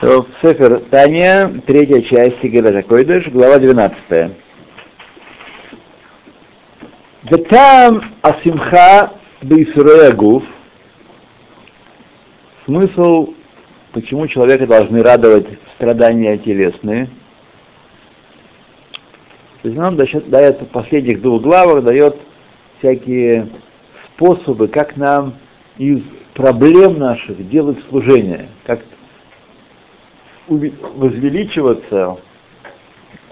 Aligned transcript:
То 0.00 0.26
Сефер 0.42 0.80
Таня, 0.90 1.62
третья 1.66 2.02
часть 2.02 2.42
Сигеля 2.42 2.82
Койдыш, 2.82 3.28
глава 3.28 3.58
12. 3.58 3.96
Ветам 7.22 8.02
Асимха 8.20 9.12
Бейсурея. 9.40 10.14
Смысл, 12.66 13.32
почему 13.92 14.28
человека 14.28 14.66
должны 14.66 15.02
радовать 15.02 15.46
страдания 15.76 16.36
телесные. 16.36 17.06
То 19.62 19.68
есть 19.68 19.78
нам 19.78 19.96
дает 19.96 20.60
в 20.60 20.66
последних 20.66 21.22
двух 21.22 21.40
главах 21.40 21.82
дает 21.82 22.16
всякие 22.80 23.48
способы, 24.12 24.68
как 24.68 24.98
нам 24.98 25.36
из 25.78 26.02
проблем 26.34 26.98
наших 26.98 27.48
делать 27.48 27.78
служение, 27.88 28.50
как 28.66 28.80
возвеличиваться, 30.48 32.16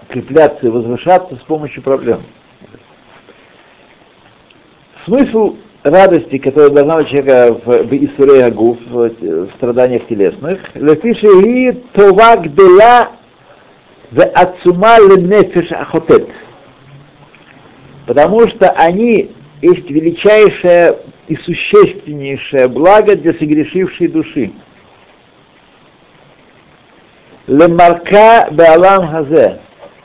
укрепляться 0.03 0.67
и 0.67 0.69
возвышаться 0.69 1.35
с 1.35 1.43
помощью 1.43 1.83
проблем. 1.83 2.23
Смысл 5.05 5.55
радости, 5.83 6.39
которая 6.39 6.71
должна 6.71 6.97
у 6.97 7.03
человека 7.03 7.59
в 7.63 7.93
Исурей 7.93 8.43
Агуф, 8.43 8.79
в 8.87 9.49
страданиях 9.55 10.07
телесных, 10.07 10.59
лефиши 10.73 11.27
и 11.41 11.71
това 11.93 12.37
гдела 12.37 13.11
в 14.11 14.21
ацума 14.21 14.97
нефиш 14.99 15.71
ахотет. 15.71 16.27
Потому 18.07 18.47
что 18.47 18.69
они 18.71 19.31
есть 19.61 19.89
величайшее 19.89 20.97
и 21.27 21.35
существеннейшее 21.35 22.67
благо 22.67 23.15
для 23.15 23.33
согрешившей 23.33 24.07
души. 24.07 24.51
Лемарка 27.47 28.47
беалам 28.51 29.07
хазе, 29.07 29.59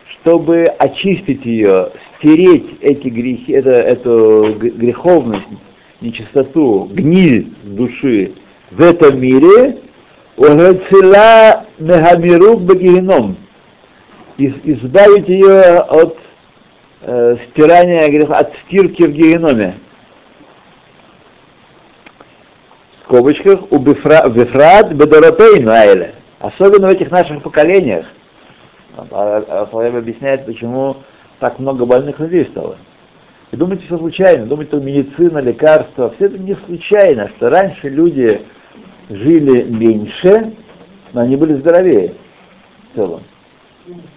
чтобы 0.07 0.67
очистить 0.79 1.45
ее, 1.47 1.91
стереть 2.19 2.77
эти 2.83 3.09
грехи, 3.09 3.53
это, 3.53 3.71
эту 3.71 4.55
греховность, 4.59 5.47
нечистоту, 6.03 6.91
гниль 6.93 7.53
души 7.63 8.33
в 8.71 8.83
этом 8.83 9.21
мире, 9.21 9.79
Огацила 10.37 11.67
мехамирук 11.79 12.63
багином, 12.63 13.37
избавить 14.39 15.29
ее 15.29 15.81
от 15.81 16.17
э, 17.03 17.37
стирания 17.51 18.09
греха, 18.09 18.39
от 18.39 18.55
стирки 18.65 19.03
в 19.03 19.13
геноме. 19.13 19.75
В 22.97 23.05
скобочках 23.05 23.71
у 23.71 23.79
Бефрад 23.79 24.95
Бедоротейну 24.95 25.71
Айле. 25.73 26.15
Особенно 26.41 26.89
в 26.89 26.91
этих 26.91 27.11
наших 27.11 27.43
поколениях. 27.43 28.07
Фалаев 28.97 29.95
объясняет, 29.95 30.47
почему 30.47 30.97
так 31.39 31.59
много 31.59 31.85
больных 31.85 32.19
людей 32.19 32.47
стало. 32.47 32.77
И 33.53 33.57
думаете, 33.57 33.85
что 33.85 33.99
случайно, 33.99 34.47
думаете, 34.47 34.71
что 34.71 34.81
медицина, 34.81 35.39
лекарства, 35.39 36.11
все 36.17 36.27
это 36.27 36.39
не 36.39 36.57
случайно, 36.67 37.29
что 37.37 37.51
раньше 37.51 37.89
люди 37.89 38.41
жили 39.11 39.63
меньше, 39.65 40.55
но 41.13 41.23
они 41.23 41.37
были 41.37 41.55
здоровее 41.55 42.15
в 42.91 42.97
целом. 42.97 43.23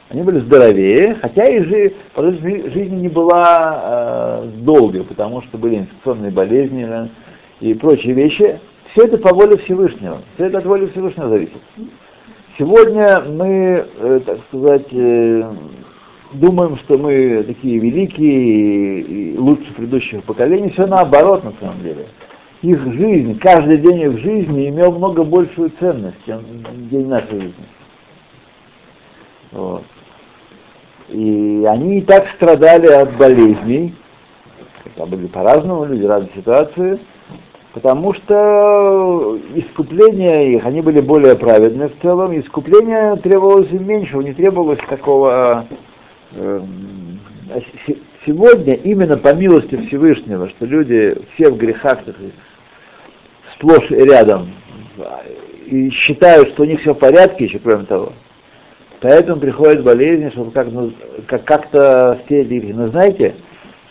Они 0.09 0.21
были 0.21 0.39
здоровее, 0.39 1.15
хотя 1.15 1.47
и 1.47 1.61
жи, 1.63 1.93
жизнь 2.15 2.95
не 2.95 3.09
была 3.09 4.43
э, 4.43 4.49
долгой, 4.59 5.03
потому 5.03 5.41
что 5.41 5.57
были 5.57 5.77
инфекционные 5.77 6.31
болезни 6.31 6.85
да, 6.85 7.09
и 7.59 7.73
прочие 7.73 8.13
вещи. 8.13 8.59
Все 8.91 9.05
это 9.05 9.17
по 9.17 9.33
воле 9.33 9.57
Всевышнего. 9.57 10.21
Все 10.35 10.45
это 10.45 10.59
от 10.59 10.65
воли 10.65 10.85
Всевышнего 10.87 11.29
зависит. 11.29 11.57
Сегодня 12.57 13.19
мы, 13.21 13.85
э, 13.97 14.19
так 14.23 14.37
сказать, 14.47 14.87
э, 14.91 15.53
думаем, 16.33 16.77
что 16.77 16.99
мы 16.99 17.43
такие 17.47 17.79
великие 17.79 19.01
и 19.01 19.37
лучше 19.39 19.73
предыдущих 19.73 20.23
поколений. 20.23 20.69
Все 20.69 20.85
наоборот, 20.85 21.43
на 21.43 21.53
самом 21.59 21.81
деле. 21.81 22.07
Их 22.61 22.79
жизнь, 22.93 23.39
каждый 23.39 23.79
день 23.79 24.01
их 24.01 24.19
жизни 24.19 24.69
имел 24.69 24.91
много 24.91 25.23
большую 25.23 25.71
ценность, 25.79 26.17
чем 26.27 26.41
день 26.91 27.07
нашей 27.07 27.41
жизни. 27.41 27.65
Вот. 29.51 29.83
И 31.09 31.65
они 31.67 31.99
и 31.99 32.01
так 32.01 32.27
страдали 32.35 32.87
от 32.87 33.17
болезней, 33.17 33.95
там 34.95 35.09
были 35.09 35.25
по-разному 35.25 35.85
люди, 35.85 36.05
разные 36.05 36.31
ситуации, 36.35 36.99
потому 37.73 38.13
что 38.13 39.39
искупление 39.55 40.53
их, 40.53 40.65
они 40.65 40.81
были 40.81 41.01
более 41.01 41.35
праведны 41.35 41.89
в 41.89 42.01
целом, 42.01 42.39
искупление 42.39 43.15
требовалось 43.17 43.71
им 43.71 43.85
меньше, 43.85 44.17
не 44.17 44.33
требовалось 44.33 44.79
такого... 44.87 45.65
Э, 46.33 46.61
сегодня 48.25 48.75
именно 48.75 49.17
по 49.17 49.33
милости 49.33 49.75
Всевышнего, 49.75 50.47
что 50.49 50.65
люди 50.65 51.15
все 51.33 51.49
в 51.49 51.57
грехах 51.57 51.99
сплошь 53.53 53.91
и 53.91 53.95
рядом, 53.95 54.49
и 55.65 55.89
считают, 55.89 56.49
что 56.49 56.63
у 56.63 56.65
них 56.65 56.79
все 56.79 56.93
в 56.93 56.99
порядке 56.99 57.45
еще, 57.45 57.59
кроме 57.59 57.85
того, 57.85 58.13
поэтому 59.01 59.41
приходят 59.41 59.83
болезни, 59.83 60.29
чтобы 60.29 60.51
как, 60.51 60.71
ну, 60.71 60.93
как, 61.27 61.43
как-то 61.43 62.19
стереть 62.25 62.47
грехи. 62.47 62.73
Но 62.73 62.87
знаете, 62.87 63.35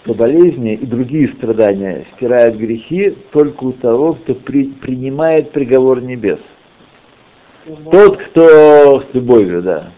что 0.03 0.15
болезни 0.15 0.75
и 0.75 0.87
другие 0.87 1.29
страдания 1.29 2.05
стирают 2.17 2.57
грехи 2.57 3.17
только 3.31 3.65
у 3.65 3.73
того, 3.73 4.15
кто 4.15 4.35
при, 4.35 4.65
принимает 4.67 5.53
приговор 5.53 6.03
небес. 6.03 6.41
Тот, 7.91 8.17
кто 8.17 9.01
с 9.01 9.15
любовью, 9.15 9.63
да. 9.63 9.91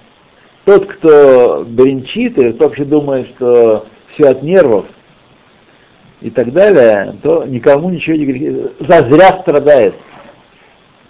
Тот, 0.67 0.87
кто 0.87 1.65
бренчит, 1.67 2.39
и 2.39 2.53
вообще 2.53 2.85
думает, 2.85 3.29
что 3.29 3.87
все 4.13 4.29
от 4.29 4.43
нервов 4.43 4.85
и 6.21 6.31
так 6.31 6.53
далее, 6.53 7.17
то 7.23 7.45
никому 7.45 7.89
ничего 7.89 8.17
не 8.17 8.27
грехи. 8.27 8.71
Зазря 8.81 9.41
страдает. 9.41 9.95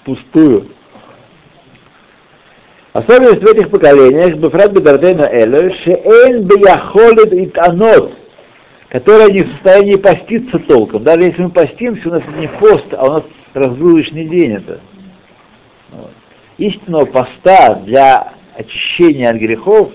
Пустую. 0.05 0.69
Особенность 2.93 3.43
в 3.43 3.47
этих 3.47 3.71
поколениях, 3.71 4.37
Бефрат 4.37 4.71
Бедартейна 4.71 5.28
Элю, 5.32 5.72
Шеэн 5.82 6.43
Бияхолит 6.44 7.32
Итанот, 7.32 8.12
которая 8.94 9.28
не 9.32 9.43
в 9.43 9.50
состоянии 9.50 9.97
поститься 9.97 10.56
толком. 10.60 11.03
Даже 11.03 11.25
если 11.25 11.43
мы 11.43 11.50
постимся, 11.50 12.09
у 12.09 12.12
нас 12.12 12.22
не 12.38 12.47
пост, 12.47 12.87
а 12.93 13.05
у 13.05 13.10
нас 13.15 13.22
разгрузочный 13.53 14.28
день 14.28 14.53
это. 14.53 14.78
Вот. 15.91 16.12
Истинного 16.59 17.05
поста 17.05 17.75
для 17.75 18.34
очищения 18.56 19.31
от 19.31 19.38
грехов, 19.38 19.91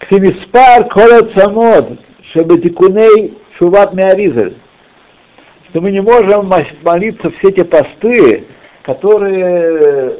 Ксимиспар 0.00 0.86
Колет 0.88 1.32
Самот, 1.32 1.98
Шебетикуней 2.30 3.38
Шуват 3.56 3.94
Меаризель, 3.94 4.58
что 5.70 5.80
мы 5.80 5.90
не 5.90 6.02
можем 6.02 6.52
молиться 6.82 7.30
все 7.38 7.52
те 7.52 7.64
посты, 7.64 8.44
которые 8.82 10.14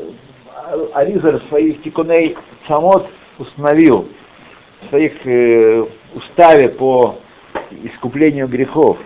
Аризаль 0.95 1.39
в 1.39 1.49
своих 1.51 1.83
Тикуней 1.83 2.35
Самот 2.67 3.11
установил, 3.39 4.09
в 4.81 4.89
своих 4.89 5.13
э, 5.27 5.85
уставе 6.15 6.71
по 6.71 7.19
искуплению 7.71 8.49
грехов. 8.49 8.99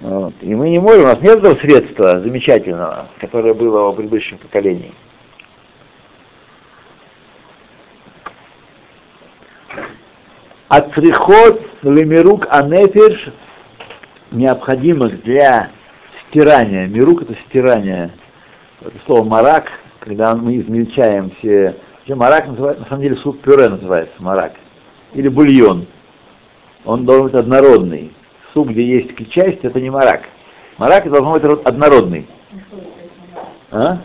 Вот. 0.00 0.34
И 0.40 0.54
мы 0.54 0.70
не 0.70 0.80
можем, 0.80 1.04
у 1.04 1.06
нас 1.06 1.20
нет 1.20 1.38
этого 1.38 1.54
средства 1.56 2.20
замечательного, 2.20 3.08
которое 3.20 3.54
было 3.54 3.88
у 3.88 3.94
предыдущих 3.94 4.38
поколений. 4.40 4.92
Ацрихот 10.68 11.60
лемирук 11.82 12.46
анефиш 12.50 13.28
необходимых 14.30 15.22
для 15.22 15.70
стирания. 16.26 16.86
Мирук 16.86 17.22
это 17.22 17.34
стирание. 17.46 18.10
Это 18.80 18.94
слово 19.04 19.22
марак, 19.22 19.70
когда 20.00 20.34
мы 20.34 20.56
измельчаем 20.56 21.30
все. 21.38 21.76
Марак 22.08 22.48
называется, 22.48 22.82
на 22.82 22.88
самом 22.88 23.02
деле 23.02 23.16
суп 23.16 23.40
пюре 23.42 23.68
называется 23.68 24.14
марак. 24.18 24.54
Или 25.12 25.28
бульон 25.28 25.86
он 26.84 27.04
должен 27.04 27.24
быть 27.24 27.34
однородный. 27.34 28.12
Суп, 28.52 28.68
где 28.68 28.84
есть 28.84 29.30
часть, 29.30 29.64
это 29.64 29.80
не 29.80 29.90
марак. 29.90 30.22
Марак 30.78 31.08
должен 31.08 31.32
быть 31.32 31.66
однородный. 31.66 32.26
А? 33.70 33.98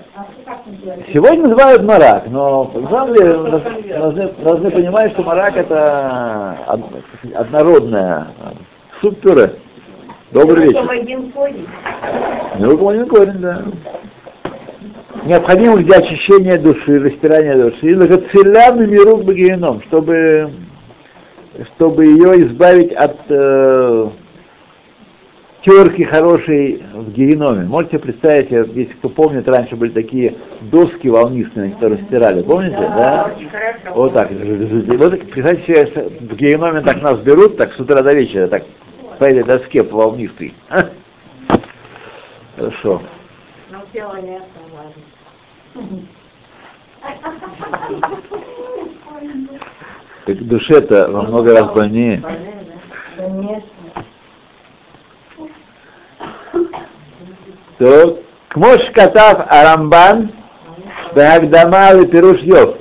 Сегодня 1.12 1.44
называют 1.44 1.84
марак, 1.84 2.28
но 2.30 2.72
на 2.74 2.90
самом 2.90 3.14
деле 3.14 3.34
должны, 3.98 4.30
должны 4.44 4.72
понимать, 4.72 5.12
что 5.12 5.24
марак 5.24 5.58
это 5.58 6.58
однородная 7.36 8.28
суп-пюре. 9.02 9.56
Добрый 10.32 10.68
вечер. 10.68 10.82
Мелком 12.60 12.88
один 12.88 13.08
корень, 13.08 13.40
да. 13.40 13.64
Необходимо 15.26 15.78
для 15.78 15.98
очищения 15.98 16.58
души, 16.58 17.00
растирания 17.00 17.56
души, 17.56 17.88
и 17.88 17.96
миру 18.88 19.18
багиеном, 19.18 19.82
чтобы 19.84 20.52
чтобы 21.66 22.06
ее 22.06 22.46
избавить 22.46 22.94
от, 22.94 23.18
э, 23.30 24.10
терки 25.62 26.04
хорошие 26.04 26.80
в 26.94 27.12
геноме. 27.12 27.66
Можете 27.66 28.00
представить, 28.00 28.52
если 28.52 28.94
кто 28.94 29.10
помнит, 29.10 29.48
раньше 29.48 29.76
были 29.76 29.92
такие 29.92 30.36
доски 30.62 31.08
волнистые, 31.08 31.72
которые 31.72 32.04
стирали, 32.04 32.42
помните, 32.42 32.78
да? 32.78 33.32
да? 33.84 33.94
Вот 33.94 34.14
так. 34.14 34.30
Вот 34.32 35.32
представьте 35.32 36.10
в 36.22 36.36
геноме 36.36 36.82
так 36.82 37.02
нас 37.02 37.20
берут, 37.20 37.58
так 37.58 37.74
с 37.74 37.80
утра 37.80 38.02
до 38.02 38.14
вечера, 38.14 38.48
так 38.48 38.64
по 39.20 39.26
этой 39.26 39.44
доске 39.44 39.84
по 39.84 39.98
волнистой. 39.98 40.54
Хорошо. 42.56 43.02
Но 43.70 43.80
тело 43.92 44.16
не 44.22 44.38
оставали. 44.38 44.94
Так 50.28 50.46
душе-то 50.46 51.08
во 51.10 51.22
много 51.22 51.54
раз 51.54 51.72
больнее. 51.72 52.22
Конечно. 53.16 53.62
То, 57.78 58.20
Кмош 58.50 58.92
Катав 58.94 59.46
Арамбан, 59.50 60.32
Бахагдама 61.16 62.06
Пируш 62.08 62.42
Йов, 62.42 62.76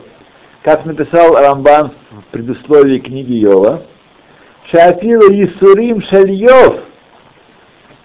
как 0.63 0.85
написал 0.87 1.37
Рамбан 1.37 1.93
в 2.11 2.25
предусловии 2.33 2.99
книги 2.99 3.35
Йова, 3.35 3.85
Шафила 4.69 5.31
Исурим 5.31 6.03
Шальев, 6.03 6.83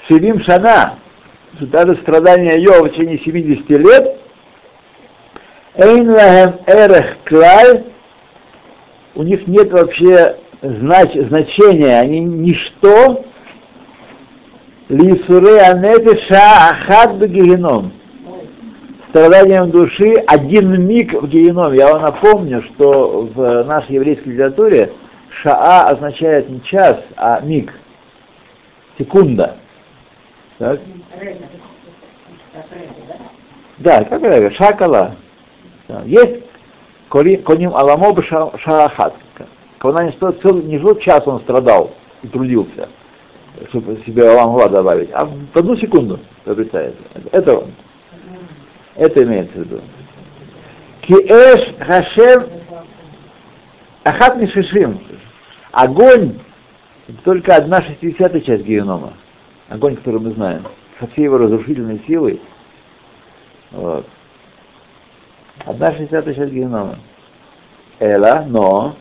Ширим 0.08 0.40
Шана, 0.42 1.00
что 1.56 1.66
даже 1.66 1.96
страдания 1.96 2.60
Йова 2.60 2.84
в 2.84 2.90
течение 2.92 3.18
70 3.18 3.70
лет, 3.72 4.18
Эйн 5.74 6.12
лахем 6.12 6.60
эрех 6.68 7.18
клаль, 7.26 7.91
у 9.16 9.24
них 9.24 9.48
нет 9.48 9.72
вообще 9.72 10.38
знач, 10.62 11.14
значения, 11.14 12.00
они 12.00 12.20
ничто, 12.20 13.26
лисуре 14.90 15.62
анефиша 15.62 16.70
ахад 16.70 17.16
бегеном, 17.16 17.94
страданием 19.10 19.72
души 19.72 20.16
один 20.28 20.88
миг 20.88 21.14
в 21.14 21.28
геном. 21.28 21.74
Я 21.74 21.94
вам 21.94 22.02
напомню, 22.02 22.62
что 22.64 23.30
в 23.34 23.64
нашей 23.64 23.96
еврейской 23.96 24.30
литературе 24.30 24.94
шаа 25.30 25.88
означает 25.90 26.50
не 26.50 26.62
час, 26.64 26.98
а 27.16 27.40
миг, 27.42 27.74
секунда. 28.98 29.58
Так? 30.58 30.80
Да, 33.80 34.04
как 34.04 34.22
это? 34.22 34.54
Шакала. 34.54 35.16
Есть 36.06 36.44
коним 37.12 37.76
аламо 37.76 38.22
шарахат. 38.24 39.14
Когда 39.78 40.04
не, 40.04 40.12
стоит 40.12 40.42
целый, 40.42 40.64
не 40.64 40.80
жил 40.80 40.96
час 40.96 41.28
он 41.28 41.42
страдал 41.42 41.92
и 42.22 42.28
трудился, 42.28 42.88
чтобы 43.70 44.02
себе 44.06 44.30
аламгла 44.30 44.70
добавить, 44.70 45.10
а 45.12 45.26
в 45.26 45.58
одну 45.58 45.76
секунду 45.76 46.20
приобретается. 46.44 47.02
Это. 47.32 47.68
Это 48.96 49.24
имеется 49.24 49.58
в 49.58 49.62
виду. 49.64 49.82
Киэш 51.02 51.76
Хашем 51.80 52.46
Ахат 54.04 54.38
Мишишим. 54.38 55.00
Огонь 55.72 56.40
только 57.24 57.56
одна 57.56 57.82
шестидесятая 57.82 58.42
часть 58.42 58.64
генома. 58.64 59.14
Огонь, 59.70 59.96
который 59.96 60.22
мы 60.22 60.32
знаем. 60.32 60.64
Со 61.00 61.08
всей 61.08 61.24
его 61.24 61.38
разрушительной 61.38 62.02
силой. 62.08 62.40
Вот. 63.72 64.06
Одна 65.66 65.92
шестидесятая 65.92 66.34
часть 66.34 66.54
генома. 66.54 66.96
Эла, 68.00 68.46
но 68.48 68.96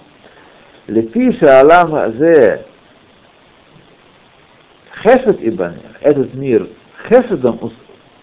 Лепиша 0.86 1.60
Алам 1.60 2.12
Зе 2.18 2.64
Хесед 5.02 5.38
Ибанер, 5.40 5.98
этот 6.02 6.34
мир 6.34 6.68
Хеседом 7.08 7.72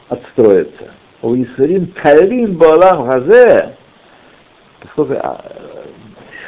отстроится. 0.10 0.92
У 1.22 1.36
Исурим 1.36 1.92
Калим 2.00 2.56
Балам 2.56 3.08
Хазе, 3.08 3.74
поскольку 4.82 5.16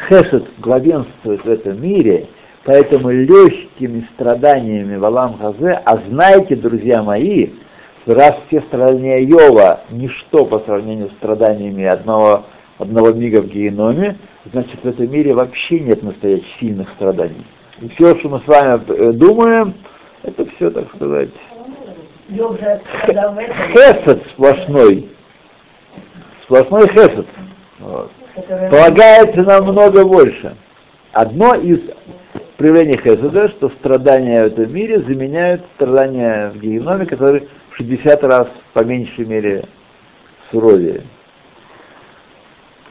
Хесед 0.07 0.45
главенствует 0.59 1.43
в 1.43 1.49
этом 1.49 1.81
мире, 1.81 2.27
поэтому 2.65 3.09
легкими 3.09 4.07
страданиями 4.13 4.95
в 4.95 5.05
Алам 5.05 5.39
Хазе, 5.39 5.81
а 5.83 5.97
знаете, 5.97 6.55
друзья 6.55 7.01
мои, 7.01 7.49
раз 8.05 8.35
все 8.47 8.61
страдания 8.61 9.21
Йова 9.23 9.81
ничто 9.89 10.45
по 10.45 10.59
сравнению 10.59 11.09
с 11.09 11.13
страданиями 11.13 11.85
одного, 11.85 12.45
одного 12.77 13.11
мига 13.11 13.41
в 13.41 13.47
геноме, 13.47 14.17
значит 14.51 14.83
в 14.83 14.87
этом 14.87 15.11
мире 15.11 15.33
вообще 15.33 15.79
нет 15.79 16.03
настоящих 16.03 16.47
сильных 16.59 16.89
страданий. 16.91 17.45
И 17.81 17.89
все, 17.89 18.17
что 18.17 18.29
мы 18.29 18.39
с 18.39 18.47
вами 18.47 19.11
думаем, 19.13 19.73
это 20.23 20.45
все, 20.45 20.69
так 20.69 20.87
сказать, 20.95 21.29
хесед 23.73 24.23
сплошной. 24.31 25.09
Сплошной 26.43 26.87
хесед. 26.89 27.25
Вот. 27.79 28.11
Полагается 28.69 29.43
намного 29.43 30.05
больше. 30.05 30.55
Одно 31.11 31.55
из 31.55 31.79
проявлений 32.57 32.97
хеседа, 32.97 33.49
что 33.49 33.69
страдания 33.69 34.43
в 34.43 34.47
этом 34.47 34.73
мире 34.73 34.99
заменяют 34.99 35.63
страдания 35.75 36.51
в 36.51 36.59
геноме, 36.59 37.05
которые 37.05 37.47
60 37.79 38.23
раз 38.23 38.47
по 38.73 38.83
меньшей 38.83 39.25
мере 39.25 39.63
суровее. 40.51 41.01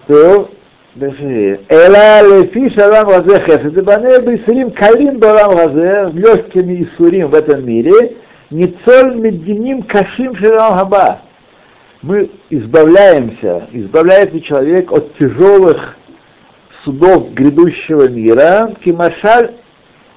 То 0.07 0.51
Эла 0.97 2.23
лефи 2.23 2.71
шалам 2.71 3.09
разе 3.09 3.41
хесед, 3.41 3.85
бане 3.85 4.21
бисурим 4.21 4.71
калим 4.71 5.19
балам 5.19 5.57
разе, 5.57 6.11
легкими 6.13 6.83
исурим 6.83 7.29
в 7.29 7.35
этом 7.35 7.65
мире, 7.65 8.17
ницоль 8.51 9.15
мединим 9.17 9.83
кашим 9.83 10.35
шалам 10.35 10.75
хаба. 10.75 11.21
Мы 12.03 12.31
избавляемся, 12.51 13.69
избавляется 13.73 14.41
человек 14.41 14.91
от 14.91 15.15
тяжелых 15.19 15.97
судов 16.85 17.33
грядущего 17.33 18.09
мира, 18.09 18.73
кимашаль 18.83 19.53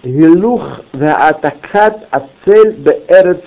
гилух 0.04 0.82
ваатакат 0.94 2.08
ацель 2.12 2.72
беэрец 2.78 3.44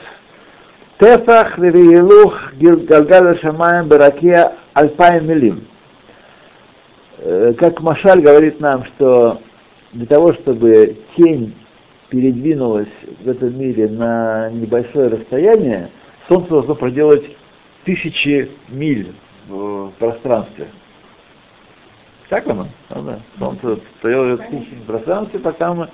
тефах 1.05 1.59
вегилух 1.59 2.55
галгал 2.55 3.37
шамаем 3.37 3.89
баракия 3.89 4.53
альпай 4.73 5.21
милим 5.21 5.67
как 7.59 7.81
Машаль 7.81 8.21
говорит 8.21 8.61
нам, 8.61 8.85
что 8.85 9.41
для 9.93 10.07
того, 10.07 10.33
чтобы 10.35 10.97
тень 11.17 11.55
передвинулась 12.09 12.89
в 13.23 13.29
этом 13.29 13.59
мире 13.59 13.89
на 13.89 14.51
небольшое 14.51 15.09
расстояние, 15.09 15.91
Солнце 16.29 16.51
должно 16.51 16.75
проделать 16.75 17.25
тысячи 17.85 18.51
миль 18.69 19.13
в 19.49 19.93
пространстве. 19.99 20.69
Так 22.29 22.47
оно? 22.49 22.69
Да. 22.91 23.21
Солнце 23.39 23.79
проделает 24.03 24.41
тысячи 24.51 24.75
в 24.75 24.87
пространстве, 24.87 25.39
пока 25.39 25.73
мы, 25.73 25.89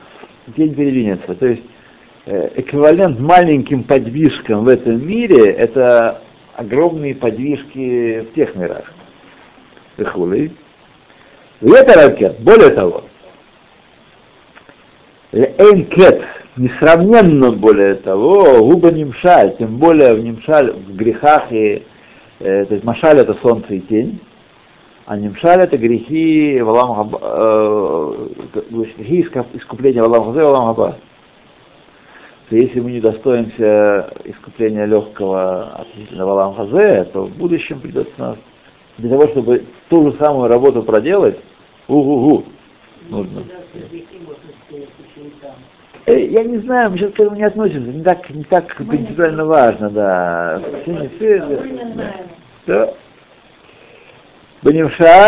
тень 0.57 0.75
передвинется. 0.75 1.35
То 1.35 1.47
есть 1.47 1.63
эквивалент 2.31 3.19
маленьким 3.19 3.83
подвижкам 3.83 4.65
в 4.65 4.69
этом 4.69 5.07
мире 5.07 5.51
это 5.51 6.23
огромные 6.55 7.15
подвижки 7.15 8.21
в 8.21 8.35
тех 8.35 8.55
мирах. 8.55 8.93
Эхулей. 9.97 10.53
Это 11.61 11.95
ракет. 11.95 12.41
Более 12.41 12.71
того, 12.71 13.05
Эйнкет, 15.33 16.23
несравненно 16.57 17.53
более 17.53 17.95
того, 17.95 18.65
губа 18.65 18.91
нимшаль, 18.91 19.57
тем 19.59 19.77
более 19.77 20.15
в 20.15 20.25
нимшаль, 20.25 20.73
в 20.73 20.97
грехах 20.97 21.53
и, 21.53 21.85
э, 22.41 22.65
то 22.65 22.75
есть 22.75 22.85
машаль 22.85 23.19
это 23.19 23.35
солнце 23.43 23.75
и 23.75 23.81
тень, 23.81 24.21
а 25.07 25.17
нимшаль 25.17 25.61
это 25.61 25.77
грехи 25.77 26.61
валам 26.63 27.17
э, 27.21 28.29
грехи 28.71 29.29
искупления 29.55 30.03
валам 30.03 30.25
хазе 30.25 30.45
валам 30.45 30.67
хаба. 30.67 30.97
То 32.51 32.57
если 32.57 32.81
мы 32.81 32.91
не 32.91 33.01
достоимся 33.01 34.13
искупления 34.25 34.85
легкого 34.85 35.71
относительно 35.73 36.27
валам 36.27 36.55
хазе, 36.55 37.05
то 37.05 37.27
в 37.27 37.31
будущем 37.37 37.79
придется 37.79 38.13
нас 38.19 38.37
для 38.99 39.09
того, 39.09 39.29
чтобы 39.29 39.65
ту 39.89 40.11
же 40.11 40.19
самую 40.19 40.49
работу 40.49 40.83
проделать, 40.83 41.39
Угу-гу. 41.87 42.45
Нужно. 43.09 43.43
Э, 46.07 46.27
я 46.27 46.43
не 46.45 46.59
знаю, 46.59 46.91
мы 46.91 46.99
сейчас 46.99 47.13
к 47.13 47.21
этому 47.21 47.37
не 47.37 47.45
относимся, 47.45 47.91
не 47.91 48.03
так, 48.03 48.31
не 48.31 48.45
так 48.45 48.75
принципиально 48.77 49.45
важно, 49.45 49.91
да. 49.91 50.63
Все 50.83 50.93
не 50.93 51.09
все, 51.09 51.45
да. 52.67 52.95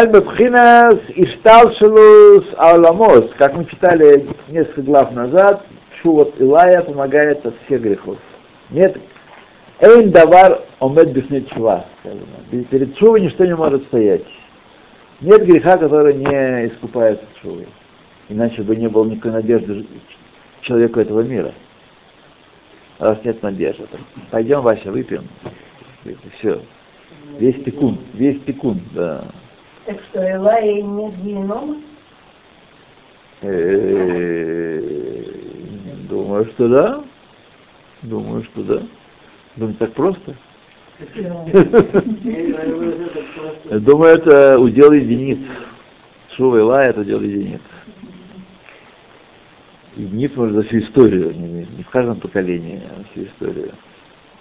Бабхинас 0.07 0.99
Ишталшелус 1.15 2.47
Ауламос, 2.57 3.31
как 3.39 3.55
мы 3.55 3.65
читали 3.65 4.29
несколько 4.49 4.83
глав 4.83 5.13
назад, 5.13 5.65
Шуват 6.03 6.41
Илая 6.41 6.83
помогает 6.83 7.47
от 7.47 7.55
всех 7.65 7.83
грехов. 7.83 8.19
Нет, 8.71 9.01
Эйн 9.81 10.11
давар 10.11 10.63
омед 10.81 11.13
бифнет 11.13 11.49
чува. 11.51 11.87
Перед 12.71 12.97
чувой 12.97 13.21
ничто 13.21 13.45
не 13.45 13.55
может 13.55 13.85
стоять. 13.85 14.25
Нет 15.21 15.45
греха, 15.45 15.79
который 15.79 16.15
не 16.15 16.69
искупается 16.69 17.25
чувой. 17.41 17.69
Иначе 18.29 18.63
бы 18.63 18.75
не 18.77 18.89
было 18.89 19.05
никакой 19.05 19.33
надежды 19.33 19.87
человеку 20.63 21.01
этого 21.01 21.21
мира. 21.21 21.53
раз 22.99 23.19
нет 23.25 23.43
надежды. 23.43 23.87
Пойдем, 24.31 24.63
Вася, 24.63 24.91
выпьем. 24.91 25.27
Все. 26.39 26.61
Весь 27.39 27.63
текун, 27.65 27.99
весь 28.15 28.43
текун, 28.45 28.81
да. 28.93 29.25
Так 29.87 30.01
что, 30.11 30.21
Элай 30.21 30.83
нет 30.83 31.15
генома? 31.23 31.77
Думаю, 36.13 36.45
что 36.45 36.69
да. 36.69 37.03
Думаю, 38.03 38.45
что 38.45 38.63
да. 38.63 38.83
Думаю, 39.57 39.75
так 39.77 39.95
просто. 39.95 40.37
Думаю, 43.81 44.17
это 44.17 44.59
удел 44.59 44.93
единиц. 44.93 45.39
Шува 46.37 46.59
и 46.59 46.61
лай 46.61 46.91
это 46.91 47.01
удел 47.01 47.23
единиц. 47.23 47.63
Единиц 49.97 50.37
может 50.37 50.55
за 50.55 50.65
всю 50.65 50.81
историю, 50.81 51.33
не, 51.35 51.65
в 51.83 51.89
каждом 51.89 52.21
поколении, 52.21 52.83
а 52.91 53.05
всю 53.11 53.25
историю. 53.25 53.73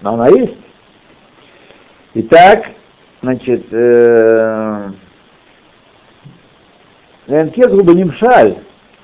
Но 0.01 0.15
она 0.15 0.27
есть. 0.27 0.57
Итак, 2.15 2.69
значит, 3.21 3.65
э, 3.71 4.91
Ленкет 7.27 7.71
Губаним 7.71 8.11
в 8.11 8.17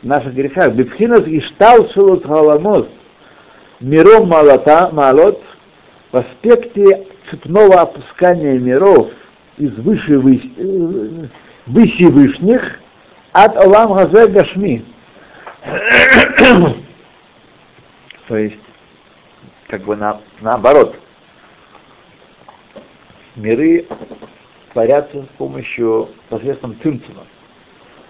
наших 0.03 0.33
грехах, 0.33 0.73
Бипхинас 0.73 1.23
Иштал 1.25 1.89
Шелут 1.89 2.25
Халамот, 2.25 2.89
Миром 3.79 4.27
Малата, 4.27 4.89
Малот, 4.91 5.41
в 6.11 6.17
аспекте 6.17 7.07
цепного 7.29 7.81
опускания 7.81 8.57
миров 8.59 9.09
из 9.57 9.73
выше 9.77 10.19
выси 10.19 12.05
вышних 12.05 12.79
от 13.33 13.57
Олам 13.57 13.93
Газе 13.93 14.27
Гашми. 14.27 14.85
То 18.27 18.37
есть, 18.37 18.59
как 19.67 19.83
бы 19.83 19.95
на, 19.95 20.21
наоборот, 20.41 20.95
миры 23.35 23.85
творятся 24.73 25.23
с 25.23 25.27
помощью 25.37 26.09
посредством 26.29 26.79
цимцума. 26.81 27.25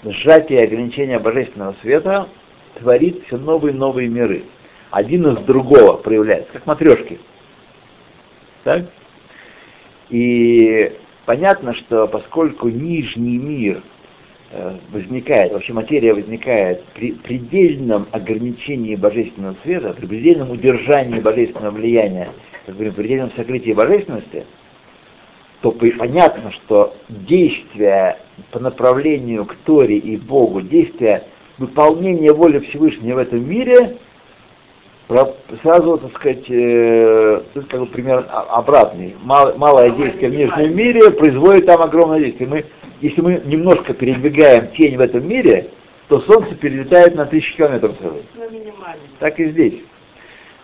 Сжатие 0.04 0.62
и 0.62 0.64
ограничение 0.64 1.20
божественного 1.20 1.76
света 1.82 2.28
творит 2.76 3.24
все 3.26 3.38
новые 3.38 3.74
и 3.74 3.78
новые 3.78 4.10
миры. 4.10 4.44
Один 4.92 5.28
из 5.28 5.40
другого 5.44 5.98
проявляется, 5.98 6.54
как 6.54 6.66
матрешки. 6.66 7.20
Так? 8.64 8.86
И 10.10 10.94
понятно, 11.26 11.74
что 11.74 12.08
поскольку 12.08 12.70
нижний 12.70 13.38
мир 13.38 13.82
э, 14.52 14.78
возникает, 14.92 15.52
вообще 15.52 15.74
материя 15.74 16.14
возникает 16.14 16.84
при 16.94 17.14
предельном 17.14 18.08
ограничении 18.12 18.96
божественного 18.96 19.56
света, 19.64 19.94
при 19.94 20.06
предельном 20.06 20.52
удержании 20.52 21.20
божественного 21.20 21.72
влияния, 21.72 22.30
как 22.66 22.76
говорим, 22.76 22.94
при 22.94 23.02
предельном 23.02 23.32
сокрытии 23.32 23.74
божественности, 23.74 24.46
то 25.62 25.72
понятно, 25.72 26.52
что 26.52 26.96
действия 27.10 28.20
по 28.52 28.60
направлению 28.60 29.46
к 29.46 29.56
Торе 29.66 29.98
и 29.98 30.18
Богу, 30.18 30.62
действия 30.62 31.24
выполнения 31.58 32.32
воли 32.32 32.60
Всевышнего 32.60 33.16
в 33.16 33.18
этом 33.20 33.50
мире 33.50 33.98
сразу, 35.62 35.98
так 35.98 36.16
сказать, 36.16 36.50
э, 36.50 37.42
как 37.70 37.80
бы 37.80 37.86
пример 37.88 38.26
обратный. 38.30 39.16
Мал, 39.24 39.58
малое 39.58 39.92
действие 39.92 40.30
в 40.30 40.36
нижнем 40.36 40.76
мире 40.76 41.12
производит 41.12 41.66
там 41.66 41.82
огромное 41.82 42.20
действие. 42.20 42.50
Мы, 42.50 42.66
если 43.02 43.22
мы 43.22 43.42
немножко 43.46 43.94
передвигаем 43.94 44.68
тень 44.74 44.98
в 44.98 45.02
этом 45.02 45.28
мире, 45.28 45.70
то 46.10 46.20
Солнце 46.22 46.56
перелетает 46.56 47.16
на 47.16 47.26
тысячи 47.26 47.56
километров 47.56 47.96
сразу. 48.00 48.18
Так 49.20 49.40
и 49.40 49.50
здесь. 49.50 49.76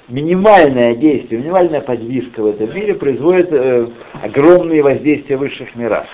Минимальное 0.09 0.95
действие, 0.95 1.41
минимальная 1.41 1.79
подвижка 1.79 2.41
в 2.41 2.47
этом 2.47 2.75
мире 2.75 2.93
производит 2.93 3.47
э, 3.51 3.87
огромные 4.21 4.83
воздействия 4.83 5.37
в 5.37 5.39
высших 5.39 5.75
мирах. 5.75 6.07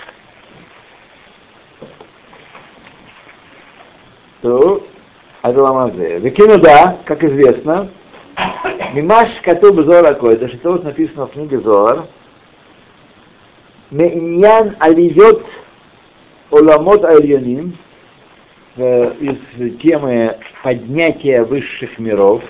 То, 4.42 4.86
Адламазе. 5.42 6.20
Векину 6.20 6.58
да, 6.58 6.98
как 7.04 7.24
известно, 7.24 7.90
Мимаш 8.94 9.28
Катуб 9.42 9.80
Зора 9.80 10.16
это 10.30 10.48
что 10.48 10.72
вот 10.72 10.84
написано 10.84 11.26
в 11.26 11.32
книге 11.32 11.60
Зоар, 11.60 12.06
Меиньян 13.90 14.76
Алиот 14.78 15.44
Оламот 16.50 17.04
Альяним, 17.04 17.76
из 18.76 19.78
темы 19.80 20.36
поднятия 20.62 21.42
высших 21.42 21.98
миров, 21.98 22.42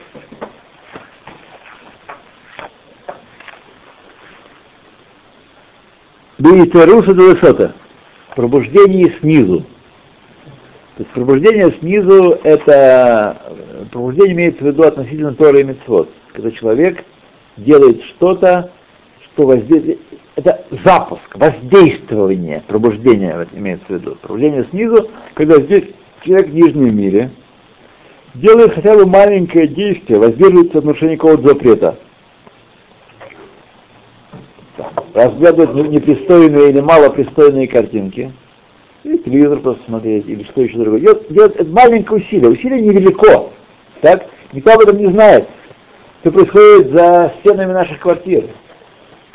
Бейтеруса 6.40 7.12
Дуэшота, 7.12 7.74
пробуждение 8.34 9.12
снизу. 9.20 9.60
То 10.96 11.02
есть 11.02 11.10
пробуждение 11.10 11.70
снизу— 11.80 12.38
это 12.44 13.36
пробуждение 13.92 14.34
имеется 14.34 14.64
в 14.64 14.66
виду 14.66 14.82
относительно 14.84 15.34
Торы 15.34 15.60
и 15.60 15.64
Мецвод, 15.64 16.08
когда 16.32 16.50
человек 16.50 17.04
делает 17.58 18.02
что-то, 18.04 18.70
что 19.22 19.46
воздействует, 19.46 19.98
это 20.36 20.64
запуск, 20.82 21.36
воздействование, 21.36 22.62
пробуждение 22.66 23.46
имеется 23.52 23.86
в 23.88 23.90
виду. 23.90 24.16
Пробуждение 24.22 24.64
снизу, 24.70 25.10
когда 25.34 25.60
здесь 25.60 25.84
человек 26.22 26.48
в 26.48 26.54
нижнем 26.54 26.96
мире 26.96 27.30
делает 28.34 28.72
хотя 28.72 28.96
бы 28.96 29.04
маленькое 29.04 29.68
действие, 29.68 30.18
воздерживается 30.18 30.78
от 30.78 30.84
нарушения 30.84 31.16
какого-то 31.16 31.48
запрета. 31.48 31.98
Разглядывает 35.14 35.90
непристойные 35.90 36.70
или 36.70 36.80
малопристойные 36.80 37.66
картинки, 37.66 38.32
или 39.02 39.16
телевизор 39.16 39.58
просто 39.58 39.82
смотреть, 39.86 40.28
или 40.28 40.44
что 40.44 40.60
еще 40.60 40.78
другое. 40.78 41.00
Делать, 41.00 41.32
делать 41.32 41.56
это 41.56 41.70
маленькое 41.70 42.20
усилие. 42.20 42.50
Усилие 42.50 42.80
невелико. 42.80 43.50
Так? 44.02 44.26
Никто 44.52 44.72
об 44.72 44.80
этом 44.80 44.98
не 44.98 45.08
знает. 45.08 45.48
Что 46.20 46.32
происходит 46.32 46.92
за 46.92 47.32
стенами 47.40 47.72
наших 47.72 47.98
квартир. 47.98 48.44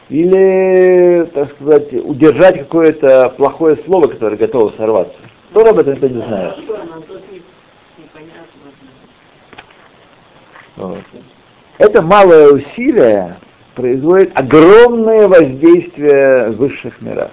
Или, 0.09 1.27
так 1.33 1.51
сказать, 1.53 1.91
удержать 1.93 2.59
какое-то 2.59 3.33
плохое 3.35 3.77
слово, 3.85 4.07
которое 4.07 4.37
готово 4.37 4.71
сорваться. 4.77 5.17
Кто 5.49 5.65
об 5.67 5.79
этом 5.79 5.93
никто 5.93 6.07
не 6.07 6.21
знает. 6.21 6.55
Вот. 10.75 10.99
Это 11.79 12.01
малое 12.01 12.51
усилие 12.51 13.37
производит 13.75 14.31
огромное 14.33 15.27
воздействие 15.27 16.49
в 16.51 16.57
высших 16.57 17.01
мирах. 17.01 17.31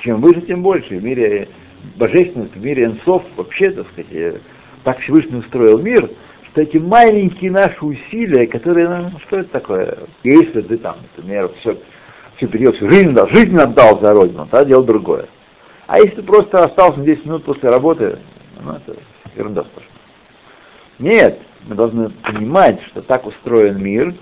Чем 0.00 0.20
выше, 0.20 0.42
тем 0.42 0.62
больше. 0.62 0.98
В 0.98 1.02
мире 1.02 1.48
божественности, 1.96 2.58
в 2.58 2.64
мире 2.64 2.84
энсов, 2.84 3.22
вообще, 3.36 3.70
так 3.70 3.86
сказать, 3.88 4.12
э, 4.12 4.38
так 4.84 4.98
Всевышний 4.98 5.38
устроил 5.38 5.78
мир, 5.78 6.10
что 6.44 6.60
эти 6.60 6.76
маленькие 6.76 7.50
наши 7.50 7.84
усилия, 7.84 8.46
которые, 8.46 8.88
ну, 8.88 9.18
что 9.20 9.38
это 9.38 9.50
такое? 9.50 9.98
Если 10.24 10.60
ты 10.60 10.76
там, 10.76 10.96
например, 11.16 11.50
все, 11.60 11.78
все 12.36 12.46
период, 12.48 12.76
всю 12.76 12.88
жизнь 12.88 13.12
дал, 13.12 13.28
жизнь 13.28 13.56
отдал 13.56 14.00
за 14.00 14.12
Родину, 14.12 14.46
тогда 14.50 14.64
дело 14.64 14.84
другое. 14.84 15.26
А 15.86 16.00
если 16.00 16.16
ты 16.16 16.22
просто 16.22 16.64
остался 16.64 16.98
на 16.98 17.06
10 17.06 17.24
минут 17.24 17.44
после 17.44 17.70
работы, 17.70 18.18
ну, 18.62 18.72
это 18.72 18.96
ерунда 19.36 19.62
сплошная. 19.62 19.92
Нет, 20.98 21.38
мы 21.66 21.76
должны 21.76 22.10
понимать, 22.10 22.82
что 22.82 23.02
так 23.02 23.26
устроен 23.26 23.82
мир, 23.82 24.14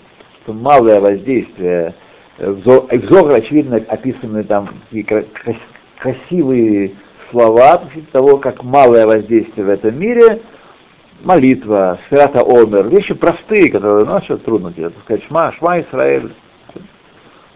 что 0.47 0.53
малое 0.53 1.01
воздействие 1.01 1.95
в 2.39 2.61
Зогр, 2.63 3.33
очевидно, 3.33 3.83
описаны 3.89 4.45
там 4.45 4.69
красивые 5.99 6.93
слова 7.31 7.83
того, 8.13 8.39
как 8.39 8.63
малое 8.63 9.07
воздействие 9.07 9.67
в 9.67 9.69
этом 9.69 9.99
мире, 9.99 10.41
молитва, 11.25 11.99
сферата 12.07 12.43
омер, 12.43 12.87
вещи 12.87 13.15
простые, 13.15 13.73
которые, 13.73 14.07
ну, 14.07 14.23
что 14.23 14.37
трудно 14.37 14.73
делать, 14.73 14.95
сказать, 15.03 15.25
шма, 15.25 15.51
шма 15.51 15.81
Исраэль, 15.81 16.33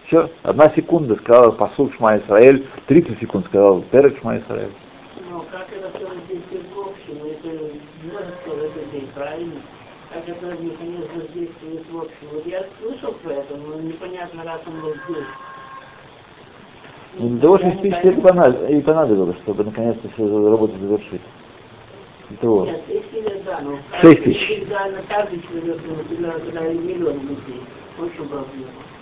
все, 0.07 0.29
одна 0.43 0.69
секунда 0.75 1.15
сказал 1.15 1.53
посуд 1.53 1.93
Шма 1.93 2.17
Исраэль, 2.17 2.67
30 2.87 3.19
секунд 3.21 3.45
сказал 3.45 3.81
Перек 3.83 4.19
Шма 4.19 4.39
Исраэль. 4.39 4.73
Ну, 5.29 5.45
как 5.49 5.67
это 5.71 5.89
все 5.95 6.09
здесь 6.25 6.61
в 6.75 6.79
общем, 6.79 7.23
это 7.23 7.73
множество 8.03 8.49
в 8.49 8.63
этот 8.63 8.91
день, 8.91 9.07
правильно? 9.15 9.61
Как 10.25 10.37
это 10.37 10.45
механизм 10.61 11.07
воздействует 11.15 11.83
в 11.91 11.97
общем. 11.97 12.27
Вот 12.33 12.45
я 12.45 12.63
слышал 12.81 13.13
про 13.23 13.33
это, 13.33 13.55
но 13.55 13.79
непонятно, 13.81 14.43
раз 14.43 14.61
он 14.67 14.81
был 14.81 14.93
здесь. 15.07 15.25
Того, 17.41 17.57
чтобы 17.57 17.73
спички 17.73 18.07
это 18.07 18.67
и 18.67 18.81
понадобилось, 18.81 19.37
чтобы 19.43 19.63
наконец-то 19.65 20.07
всю 20.09 20.49
работу 20.49 20.73
завершить. 20.79 21.21
Нет, 22.29 23.43
да, 23.45 23.59
но 23.61 23.77
Шесть 23.99 24.23
тысяч. 24.23 24.49
очень. 24.49 24.67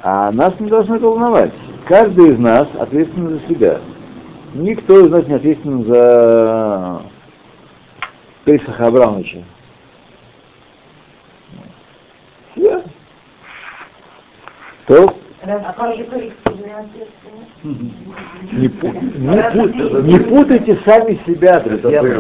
А 0.01 0.31
нас 0.31 0.59
не 0.59 0.69
должно 0.69 0.97
волновать. 0.97 1.53
Каждый 1.85 2.31
из 2.31 2.39
нас 2.39 2.67
ответственен 2.79 3.39
за 3.39 3.47
себя. 3.47 3.81
Никто 4.55 5.05
из 5.05 5.11
нас 5.11 5.27
не 5.27 5.35
ответственен 5.35 5.85
за 5.85 7.03
Пейсаха 8.45 8.88
Абрамовича. 8.88 9.43
Все. 12.59 12.83
Что? 14.89 15.15
А 15.43 15.74
как 15.74 15.96
же 15.96 16.03
коллективная 16.05 16.79
ответственность? 16.79 18.53
Не, 18.53 18.67
пу- 18.67 19.17
не 19.19 19.38
пу- 19.38 20.01
не 20.03 20.19
путайте 20.19 20.79
сами 20.84 21.19
себя, 21.27 21.60
друзья. 21.60 22.01
мои. 22.01 22.13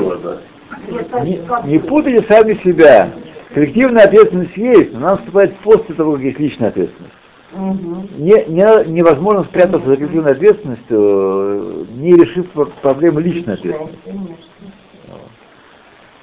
Не, 1.23 1.41
не 1.71 1.79
путайте 1.79 2.21
сами 2.27 2.53
себя. 2.63 3.09
Коллективная 3.53 4.03
ответственность 4.05 4.55
есть, 4.55 4.93
но 4.93 4.99
она 4.99 5.11
наступает 5.15 5.55
после 5.57 5.95
того, 5.95 6.13
как 6.13 6.21
есть 6.21 6.39
личная 6.39 6.69
ответственность. 6.69 7.13
Не, 7.55 8.45
не- 8.45 8.85
невозможно 8.91 9.43
спрятаться 9.45 9.87
за 9.89 9.95
коллективной 9.95 10.33
ответственностью, 10.33 10.85
э, 11.01 11.85
не 11.95 12.13
решив 12.15 12.47
пр- 12.51 12.69
проблемы 12.83 13.21
личной 13.23 13.55
ответственности. 13.55 13.97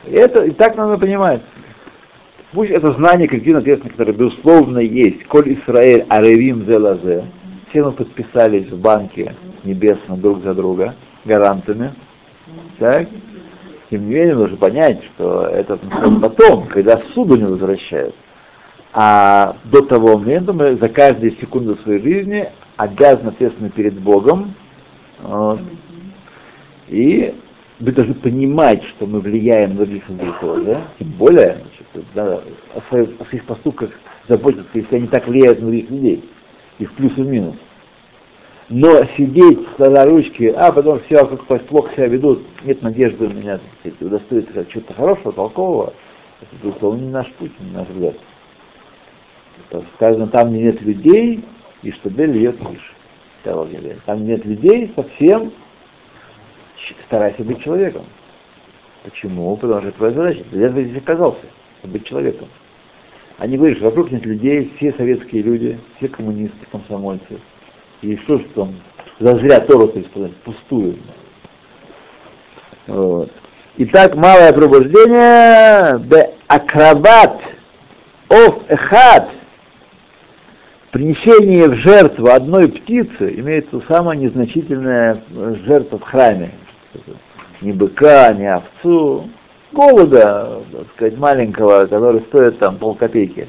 Это 0.08 0.44
и 0.44 0.52
так 0.52 0.76
надо 0.76 0.96
понимать. 0.98 1.42
Пусть 2.52 2.70
это 2.70 2.92
знание 2.92 3.28
коллективной 3.28 3.60
ответственности, 3.60 3.98
которое 3.98 4.16
безусловно 4.16 4.78
есть. 4.78 5.24
Коль 5.24 5.54
Исраэль 5.54 6.06
Аревим 6.08 6.64
Зелазе. 6.64 7.24
Все 7.68 7.84
мы 7.84 7.92
подписались 7.92 8.70
в 8.70 8.80
банке 8.80 9.34
небесном 9.64 10.20
друг 10.20 10.42
за 10.42 10.54
друга, 10.54 10.94
гарантами. 11.24 11.92
Так? 12.78 13.08
Тем 13.90 14.08
не 14.08 14.14
менее, 14.14 14.34
нужно 14.34 14.56
понять, 14.56 15.02
что 15.04 15.46
это 15.46 15.78
потом, 16.20 16.66
когда 16.68 17.00
суду 17.14 17.36
не 17.36 17.44
возвращают. 17.44 18.14
А 18.92 19.56
до 19.64 19.82
того 19.82 20.16
момента 20.16 20.52
мы 20.52 20.76
за 20.76 20.88
каждую 20.88 21.32
секунду 21.32 21.76
своей 21.76 22.00
жизни 22.00 22.48
обязаны 22.76 23.28
ответственны 23.28 23.70
перед 23.70 23.94
Богом. 23.94 24.54
Вот. 25.20 25.60
И 26.88 27.34
вы 27.78 27.92
должны 27.92 28.14
понимать, 28.14 28.82
что 28.84 29.06
мы 29.06 29.20
влияем 29.20 29.70
на 29.70 29.84
других 29.84 30.08
людей 30.08 30.32
тоже. 30.40 30.82
Тем 30.98 31.08
более, 31.12 31.58
значит, 31.60 32.06
да, 32.14 32.40
о, 32.74 32.80
своих, 32.88 33.20
о 33.20 33.24
своих 33.26 33.44
поступках 33.44 33.90
заботиться, 34.28 34.66
если 34.74 34.96
они 34.96 35.08
так 35.08 35.26
влияют 35.26 35.60
на 35.60 35.66
других 35.66 35.90
людей. 35.90 36.24
И 36.78 36.84
в 36.84 36.92
плюс 36.92 37.12
и 37.16 37.22
в 37.22 37.26
минус. 37.26 37.56
Но 38.68 39.04
сидеть, 39.16 39.60
сложа 39.76 40.04
ручки, 40.04 40.52
а 40.56 40.72
потом 40.72 41.00
все 41.00 41.24
как-то 41.24 41.58
плохо 41.58 41.92
себя 41.92 42.08
ведут, 42.08 42.42
нет 42.64 42.82
надежды 42.82 43.26
у 43.26 43.30
меня 43.30 43.60
сказать, 43.80 44.02
удостоиться 44.02 44.66
чего-то 44.66 44.94
хорошего, 44.94 45.32
толкового, 45.32 45.92
это, 46.40 46.50
безусловно, 46.62 47.00
не 47.00 47.10
наш 47.10 47.30
путь, 47.34 47.52
не 47.60 47.70
наш 47.70 47.86
взгляд. 47.88 48.16
Это 49.70 49.84
сказано, 49.94 50.26
там 50.26 50.52
нет 50.52 50.82
людей, 50.82 51.44
и 51.82 51.92
что 51.92 52.10
Бель 52.10 52.32
льет 52.32 52.56
лишь. 52.70 52.94
Там 54.04 54.26
нет 54.26 54.44
людей, 54.44 54.92
совсем 54.96 55.52
старайся 57.06 57.42
быть 57.42 57.62
человеком. 57.62 58.04
Почему? 59.04 59.56
Потому 59.56 59.82
что 59.82 59.92
твоя 59.92 60.12
задача. 60.12 60.44
Для 60.50 60.66
этого 60.66 60.82
здесь 60.82 60.98
оказался, 60.98 61.46
быть 61.84 62.04
человеком. 62.04 62.48
А 63.38 63.46
не 63.46 63.56
говоришь, 63.56 63.80
вокруг 63.80 64.10
нет 64.10 64.24
людей, 64.24 64.72
все 64.76 64.92
советские 64.94 65.42
люди, 65.42 65.78
все 65.96 66.08
коммунисты, 66.08 66.66
комсомольцы. 66.70 67.38
И 68.02 68.16
что 68.16 68.38
ж 68.38 68.42
там, 68.54 68.74
зазря 69.20 69.60
Тору, 69.60 69.88
то 69.88 69.98
есть, 69.98 70.10
пустую. 70.44 70.96
Вот. 72.86 73.30
Итак, 73.78 74.14
малое 74.14 74.52
пробуждение, 74.52 75.98
бе 75.98 76.32
акробат, 76.46 77.40
оф 78.30 78.62
эхат, 78.68 79.28
принесение 80.92 81.68
в 81.68 81.74
жертву 81.74 82.28
одной 82.28 82.68
птицы 82.68 83.34
имеется 83.38 83.82
самая 83.86 84.16
незначительная 84.16 85.22
жертва 85.66 85.98
в 85.98 86.02
храме. 86.02 86.52
Ни 87.60 87.72
быка, 87.72 88.32
ни 88.34 88.44
овцу, 88.44 89.28
голода, 89.72 90.62
так 90.72 90.86
сказать, 90.94 91.18
маленького, 91.18 91.86
который 91.86 92.20
стоит 92.22 92.58
там 92.58 92.76
полкопейки. 92.76 93.48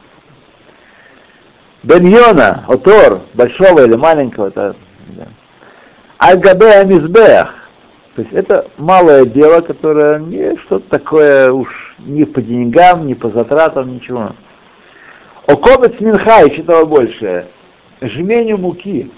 Беньона, 1.84 2.66
отор, 2.68 3.22
большого 3.34 3.86
или 3.86 3.96
маленького, 3.96 4.48
это, 4.48 4.76
да. 5.10 5.28
Аль-Габе 6.20 6.72
Амизбех. 6.80 7.54
То 8.16 8.22
есть 8.24 8.34
это 8.34 8.68
малое 8.78 9.26
дело, 9.26 9.62
которое 9.62 10.20
не 10.20 10.58
что-то 10.58 10.90
такое 10.90 11.52
уж 11.52 11.96
ни 12.00 12.24
по 12.24 12.42
деньгам, 12.42 13.06
ни 13.06 13.14
по 13.14 13.30
затратам, 13.30 13.94
ничего. 13.94 14.32
Окомец 15.46 16.00
Минха, 16.00 16.44
еще 16.44 16.64
того 16.64 16.88
больше. 16.88 17.48
Жменю 18.02 18.58
муки, 18.58 19.12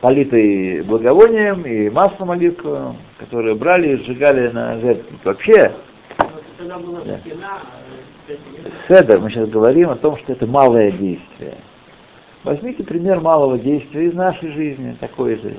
политой 0.00 0.82
благовонием 0.82 1.62
и 1.62 1.90
маслом 1.90 2.30
оливковым, 2.30 2.96
которые 3.18 3.54
брали 3.54 3.88
и 3.88 3.96
сжигали 3.96 4.48
на 4.48 4.78
жертвенник. 4.78 5.24
Вообще, 5.24 5.72
Да. 7.04 7.20
Седер, 8.88 9.20
мы 9.20 9.30
сейчас 9.30 9.48
говорим 9.48 9.90
о 9.90 9.96
том, 9.96 10.16
что 10.18 10.32
это 10.32 10.46
малое 10.46 10.90
действие. 10.90 11.54
Возьмите 12.44 12.84
пример 12.84 13.20
малого 13.20 13.58
действия 13.58 14.06
из 14.06 14.14
нашей 14.14 14.50
жизни, 14.50 14.96
такой 15.00 15.36
же. 15.36 15.56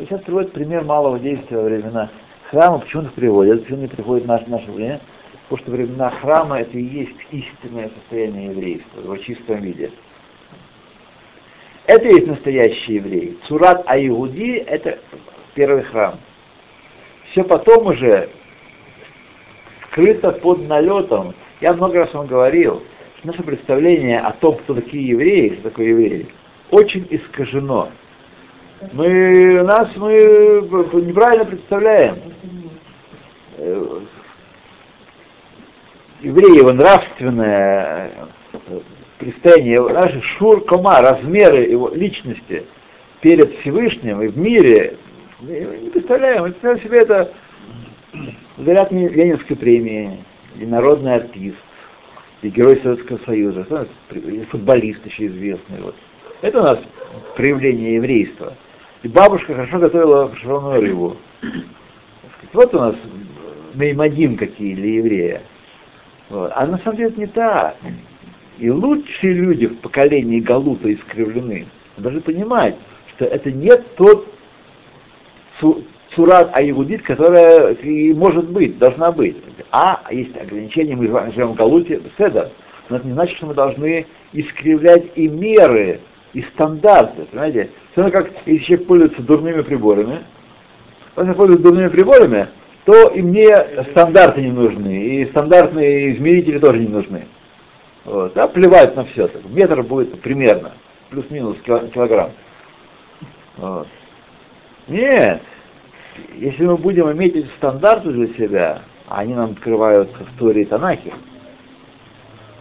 Сейчас 0.00 0.20
приводит 0.22 0.52
пример 0.52 0.84
малого 0.84 1.18
действия 1.18 1.56
во 1.56 1.64
времена 1.64 2.10
храма. 2.50 2.78
Почему 2.78 3.04
их 3.04 3.12
приводят? 3.14 3.62
Почему 3.62 3.82
не 3.82 3.88
приходит 3.88 4.24
в 4.24 4.28
наше, 4.28 4.48
наше 4.48 4.70
время? 4.70 5.00
Потому 5.48 5.62
что 5.62 5.70
времена 5.72 6.10
храма 6.10 6.60
это 6.60 6.78
и 6.78 6.82
есть 6.82 7.16
истинное 7.30 7.90
состояние 7.90 8.50
еврейства, 8.50 9.00
в 9.02 9.18
чистом 9.20 9.60
виде. 9.60 9.90
Это 11.90 12.06
есть 12.06 12.28
настоящий 12.28 12.94
еврей. 12.94 13.36
Цурат 13.48 13.82
Аюди– 13.90 14.58
это 14.68 15.00
первый 15.56 15.82
храм. 15.82 16.20
Все 17.24 17.42
потом 17.42 17.88
уже 17.88 18.28
скрыто 19.88 20.30
под 20.30 20.68
налетом. 20.68 21.34
Я 21.60 21.72
много 21.72 21.98
раз 21.98 22.14
вам 22.14 22.28
говорил, 22.28 22.84
что 23.18 23.26
наше 23.26 23.42
представление 23.42 24.20
о 24.20 24.30
том, 24.30 24.54
кто 24.58 24.74
такие 24.74 25.04
евреи, 25.04 25.54
что 25.54 25.62
такое 25.64 25.86
евреи, 25.86 26.28
очень 26.70 27.08
искажено. 27.10 27.88
Мы 28.92 29.60
нас 29.64 29.88
мы 29.96 30.12
неправильно 31.02 31.44
представляем. 31.44 32.18
Э, 33.56 34.00
Еврей, 36.20 36.56
его 36.56 36.72
нравственное 36.72 38.12
э, 39.20 39.24
предстояние, 39.24 39.74
его- 39.74 39.88
наши 39.90 40.20
шур 40.22 40.64
кома, 40.64 41.00
размеры 41.00 41.58
его 41.58 41.88
личности 41.88 42.64
перед 43.20 43.54
Всевышним 43.58 44.22
и 44.22 44.28
в 44.28 44.38
мире, 44.38 44.96
мы 45.40 45.78
не 45.82 45.90
представляем, 45.90 46.42
мы 46.42 46.48
представляем 46.48 46.82
себе 46.82 46.98
это 46.98 47.32
лауреат 48.58 48.92
Ленинской 48.92 49.56
премии, 49.56 50.18
и 50.58 50.66
народный 50.66 51.14
артист, 51.14 51.56
и 52.42 52.48
герой 52.48 52.80
Советского 52.82 53.18
Союза, 53.24 53.88
и 54.12 54.42
футболист 54.50 55.04
еще 55.06 55.26
известный. 55.26 55.80
Вот. 55.80 55.94
Это 56.42 56.60
у 56.60 56.62
нас 56.62 56.78
проявление 57.36 57.96
еврейства. 57.96 58.54
И 59.02 59.08
бабушка 59.08 59.54
хорошо 59.54 59.78
готовила 59.78 60.28
пшеную 60.28 60.80
рыбу. 60.80 61.16
Вот 62.52 62.74
у 62.74 62.78
нас 62.78 62.96
Меймадим 63.74 64.36
какие 64.36 64.74
для 64.74 64.94
еврея. 64.94 65.42
Вот. 66.28 66.52
А 66.54 66.66
на 66.66 66.78
самом 66.78 66.96
деле 66.96 67.10
это 67.10 67.20
не 67.20 67.26
так. 67.26 67.76
И 68.60 68.68
лучшие 68.68 69.32
люди 69.32 69.66
в 69.66 69.78
поколении 69.78 70.38
Галута 70.38 70.92
искривлены. 70.92 71.66
Должны 71.96 72.20
понимать, 72.20 72.76
что 73.08 73.24
это 73.24 73.50
не 73.50 73.74
тот 73.96 74.28
цу- 75.58 75.82
цурат 76.14 76.50
аюдит, 76.54 77.00
которая 77.00 77.72
и 77.72 78.12
может 78.12 78.50
быть, 78.50 78.78
должна 78.78 79.12
быть. 79.12 79.38
А 79.70 80.02
есть 80.10 80.36
ограничения, 80.36 80.94
мы 80.94 81.06
живем 81.32 81.52
в 81.52 81.54
Галуте, 81.54 82.02
седа. 82.18 82.52
Но 82.90 82.96
это 82.96 83.06
не 83.06 83.14
значит, 83.14 83.38
что 83.38 83.46
мы 83.46 83.54
должны 83.54 84.06
искривлять 84.34 85.06
и 85.14 85.26
меры, 85.26 86.00
и 86.34 86.42
стандарты. 86.42 87.22
Понимаете? 87.30 87.70
Все 87.92 88.02
равно 88.02 88.12
как 88.12 88.32
если 88.44 88.62
человек 88.62 88.86
пользуется 88.86 89.22
дурными 89.22 89.62
приборами, 89.62 90.18
если 91.16 91.32
пользуется 91.32 91.64
дурными 91.64 91.88
приборами, 91.88 92.48
то 92.84 93.08
и 93.08 93.22
мне 93.22 93.56
стандарты 93.90 94.42
не 94.42 94.52
нужны, 94.52 95.02
и 95.02 95.26
стандартные 95.26 96.14
измерители 96.14 96.58
тоже 96.58 96.80
не 96.80 96.88
нужны. 96.88 97.24
Вот, 98.04 98.36
а 98.36 98.48
плевать 98.48 98.96
на 98.96 99.04
все. 99.04 99.28
Так, 99.28 99.44
метр 99.44 99.82
будет 99.82 100.20
примерно, 100.22 100.72
плюс-минус 101.10 101.58
кило- 101.64 101.88
килограмм. 101.88 102.30
Вот. 103.56 103.88
Нет, 104.88 105.42
если 106.36 106.64
мы 106.64 106.76
будем 106.76 107.10
иметь 107.12 107.36
эти 107.36 107.48
стандарты 107.58 108.10
для 108.10 108.28
себя, 108.34 108.82
а 109.06 109.20
они 109.20 109.34
нам 109.34 109.52
открываются 109.52 110.24
в 110.24 110.38
Торе 110.38 110.62
и 110.62 110.64
Танахе, 110.64 111.12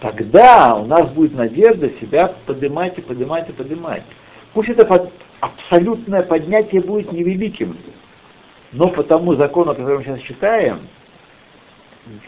тогда 0.01 0.75
у 0.75 0.85
нас 0.85 1.09
будет 1.09 1.33
надежда 1.33 1.89
себя 2.01 2.33
поднимать 2.45 2.97
и 2.97 3.01
поднимать 3.01 3.49
и 3.49 3.53
поднимать. 3.53 4.03
Пусть 4.53 4.69
это 4.69 4.85
под- 4.85 5.11
абсолютное 5.39 6.23
поднятие 6.23 6.81
будет 6.81 7.11
невеликим, 7.11 7.77
но 8.73 8.89
по 8.89 9.03
тому 9.03 9.35
закону, 9.35 9.73
который 9.73 9.99
мы 9.99 10.03
сейчас 10.03 10.19
читаем, 10.19 10.79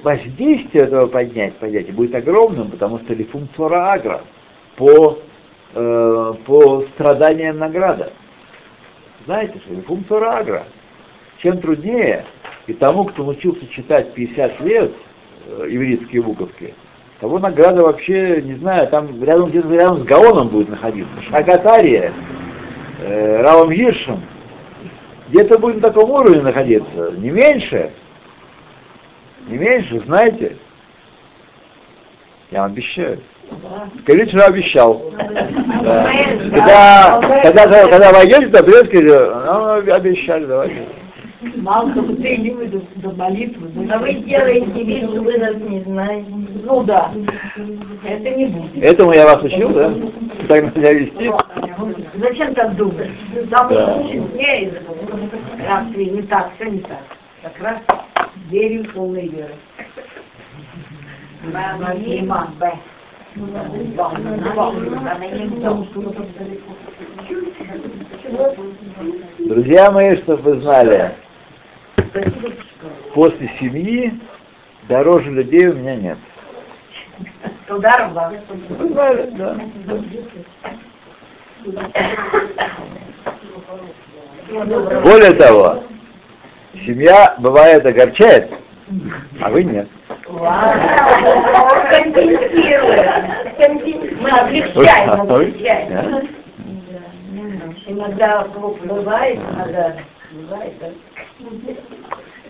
воздействие 0.02 0.86
этого 0.86 1.08
поднять, 1.08 1.56
поднятия 1.56 1.92
будет 1.92 2.16
огромным, 2.16 2.70
потому 2.70 3.00
что 3.00 3.14
лифум 3.14 3.48
цора 3.56 3.94
агра 3.94 4.22
по, 4.76 5.20
э, 5.74 6.34
по 6.46 6.82
страданиям 6.94 7.58
награда. 7.58 8.12
Знаете, 9.26 9.60
что 9.60 9.74
лифум 9.74 10.06
цора 10.08 10.38
агра. 10.38 10.64
Чем 11.38 11.60
труднее, 11.60 12.26
и 12.68 12.74
тому, 12.74 13.06
кто 13.06 13.24
научился 13.24 13.68
читать 13.68 14.14
50 14.14 14.62
лет 14.62 14.92
э, 15.48 15.68
ивритские 15.70 16.22
буковки, 16.22 16.74
того 17.20 17.40
награда 17.40 17.84
вообще, 17.84 18.42
не 18.42 18.56
знаю, 18.56 18.88
там 18.88 19.24
рядом 19.24 19.50
где-то 19.50 19.70
рядом 19.70 20.00
с 20.02 20.04
Гаоном 20.04 20.50
будет 20.50 20.70
находиться. 20.70 21.22
Шагатария, 21.30 22.12
э, 23.00 23.42
Равом 23.42 23.70
Гиршем. 23.70 24.22
Где-то 25.30 25.58
будет 25.60 25.78
на 25.78 25.82
таком 25.84 26.12
уровне 26.12 26.42
находиться, 26.42 27.14
не 27.18 27.30
меньше. 27.30 27.92
Не 29.48 29.58
меньше, 29.58 30.00
знаете? 30.02 30.58
Я 32.52 32.64
вам 32.64 32.72
обещаю. 32.72 33.20
Скажите, 34.04 34.30
что 34.30 34.46
обещал. 34.46 35.12
Да. 35.18 37.20
Когда, 37.44 37.54
когда, 37.54 37.88
когда 37.88 38.12
войдете, 38.12 38.48
то 38.48 38.64
придете, 38.64 38.86
скажите, 38.86 39.32
ну, 39.46 39.94
обещали, 39.94 40.46
давайте. 40.46 40.88
Мало 41.56 41.92
того, 41.92 42.14
ты 42.16 42.38
не 42.38 42.52
выйду 42.52 42.84
до 42.98 43.10
молитвы. 43.12 43.70
А 43.92 43.98
вы 43.98 44.14
делаете 44.14 44.84
вид, 44.84 45.10
что 45.10 45.22
вы 45.22 45.38
нас 45.38 45.56
не 45.56 45.82
знаете. 45.82 46.28
Ну 46.30 46.84
да. 46.84 47.12
Это 48.08 48.36
не 48.36 48.46
будет. 48.46 48.84
Этому 48.84 49.12
я 49.14 49.26
вас 49.26 49.42
учил, 49.42 49.70
да? 49.70 49.92
Так 50.48 50.66
на 50.66 50.72
себя 50.72 50.94
вести. 50.94 51.32
Зачем 52.20 52.54
так 52.54 52.76
думать? 52.76 53.10
Там 53.50 53.70
Да. 53.70 54.04
не 56.06 56.22
так, 56.22 56.52
все 56.60 56.70
не 56.70 56.80
так. 56.80 57.00
Как 57.42 57.60
раз 57.60 57.78
верим 58.50 58.86
полной 58.86 59.28
верой. 59.28 59.56
Иман, 62.20 62.50
Б. 62.60 62.74
Друзья 69.40 69.92
мои, 69.92 70.18
чтобы 70.18 70.42
вы 70.42 70.62
знали, 70.62 71.12
после 73.14 73.50
семьи 73.60 74.20
дороже 74.90 75.32
людей 75.32 75.68
у 75.68 75.76
меня 75.76 75.96
нет. 75.96 76.18
Вы 77.70 77.80
знали, 78.90 79.30
да. 79.32 79.56
Более 85.02 85.34
того, 85.34 85.84
семья 86.74 87.36
бывает 87.40 87.86
огорчает, 87.86 88.52
а 89.42 89.50
вы 89.50 89.64
нет. 89.64 89.88
Мы 90.30 90.48
облегчаем, 94.30 95.22
облегчаем. 95.22 95.90
Да. 95.90 96.22
Иногда 97.88 98.46
бывает, 98.46 99.40
иногда 99.54 99.96
бывает, 100.32 100.74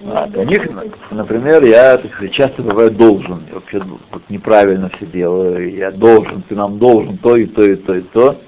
у 0.03 0.43
них, 0.43 0.67
например, 1.11 1.63
я 1.63 1.97
так 1.97 2.13
сказать, 2.13 2.33
часто 2.33 2.63
бываю 2.63 2.91
должен. 2.91 3.45
Я 3.47 3.55
вообще 3.55 3.81
вот 4.11 4.23
неправильно 4.29 4.89
все 4.89 5.05
делаю. 5.05 5.75
Я 5.75 5.91
должен, 5.91 6.41
ты 6.43 6.55
нам 6.55 6.79
должен 6.79 7.17
то 7.17 7.35
и 7.35 7.45
то 7.45 7.63
и 7.63 7.75
то 7.75 7.93
и 7.95 8.01
то. 8.01 8.41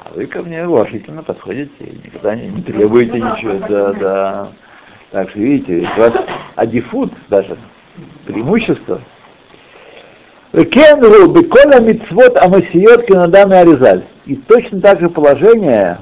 А 0.00 0.12
вы 0.14 0.26
ко 0.26 0.42
мне 0.42 0.66
уважительно 0.66 1.22
подходите 1.22 1.72
никогда 2.04 2.34
не, 2.34 2.48
не 2.48 2.62
требуете 2.62 3.20
ничего. 3.20 3.66
Да, 3.68 3.92
да. 3.92 4.48
Так 5.14 5.30
что 5.30 5.38
видите, 5.38 5.88
у 5.96 6.00
вас 6.00 6.12
адифут 6.56 7.12
даже, 7.28 7.56
преимущество. 8.26 9.00
Кенру 10.50 11.28
бекола 11.28 11.78
мицвот 11.78 12.36
амасиот 12.36 13.06
кенадам 13.06 13.52
и 13.52 13.54
аризаль. 13.54 14.02
И 14.26 14.34
точно 14.34 14.80
так 14.80 14.98
же 14.98 15.08
положение 15.08 16.00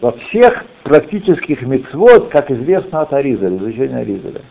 во 0.00 0.10
всех 0.10 0.64
практических 0.82 1.62
мицвод, 1.62 2.30
как 2.30 2.50
известно 2.50 3.02
от 3.02 3.12
Аризаля, 3.12 3.58
изучения 3.58 3.98
Аризаля. 3.98 4.42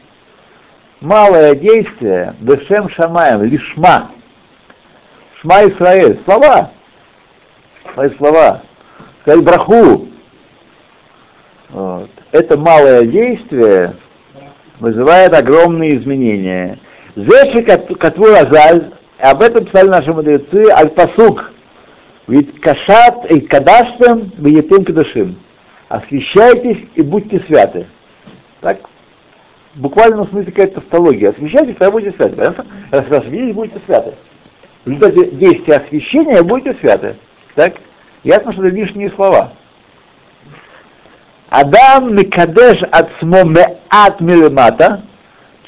Малое 1.02 1.54
действие, 1.54 2.34
Бешем 2.40 2.88
Шамаем, 2.88 3.44
лишма, 3.44 4.12
Шма 5.42 5.68
Исраэль, 5.68 6.22
слова, 6.24 6.72
свои 7.94 8.10
слова, 8.12 8.62
сказать 9.22 9.44
браху. 9.44 10.08
Вот. 11.72 12.10
Это 12.36 12.58
малое 12.58 13.06
действие 13.06 13.96
вызывает 14.82 15.34
огромные 15.34 15.96
изменения. 15.96 16.80
Зеши 17.16 17.62
Катву 17.62 18.26
Азаль, 18.26 18.92
об 19.20 19.42
этом 19.42 19.64
писали 19.64 19.88
наши 19.88 20.12
мудрецы, 20.12 20.70
Аль-Пасук, 20.70 21.54
ведь 22.28 22.60
кашат 22.60 23.32
и 23.32 23.40
кадаштем 23.40 24.34
веетым 24.38 24.84
кадашим. 24.84 25.38
Освящайтесь 25.88 26.86
и 26.96 27.02
будьте 27.04 27.40
святы. 27.48 27.88
Так, 28.60 28.80
в 29.74 29.80
буквальном 29.80 30.28
смысле 30.28 30.52
какая-то 30.52 30.82
тавтология. 30.82 31.30
Освящайтесь, 31.30 31.78
тогда 31.78 31.92
будете 31.92 32.12
святы. 32.18 32.36
Понятно? 32.36 32.66
Раз 32.92 33.12
осветились, 33.12 33.56
будете 33.56 33.80
святы. 33.86 34.14
В 34.84 34.90
результате 34.90 35.32
действия 35.32 35.76
освящения 35.76 36.44
будете 36.44 36.78
святы. 36.82 37.16
Так? 37.56 37.76
Ясно, 38.26 38.52
что 38.52 38.66
это 38.66 38.76
лишние 38.76 39.10
слова. 39.12 39.54
Адам 41.50 42.16
микадеш 42.16 42.82
от 42.92 43.10
меат 43.22 44.22
милемата. 44.22 45.02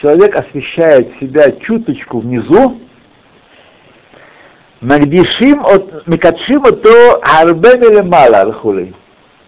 Человек 0.02 0.36
освещает 0.36 1.18
себя 1.20 1.52
чуточку 1.52 2.20
внизу, 2.20 2.78
Магдишим 4.82 5.66
от 5.66 6.06
Микадшим 6.08 6.63
то 6.63 7.20
Арбе 7.24 7.78
Милемала 7.78 8.42
Архулей. 8.42 8.94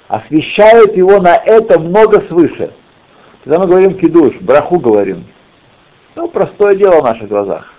Освещают 0.07 0.97
его 0.97 1.19
на 1.19 1.35
это 1.35 1.79
много 1.79 2.21
свыше. 2.21 2.71
Когда 3.43 3.59
мы 3.59 3.67
говорим 3.67 3.93
кидуш, 3.95 4.37
браху 4.41 4.79
говорим, 4.79 5.25
ну, 6.15 6.27
простое 6.29 6.75
дело 6.75 7.01
в 7.01 7.03
наших 7.03 7.29
глазах. 7.29 7.71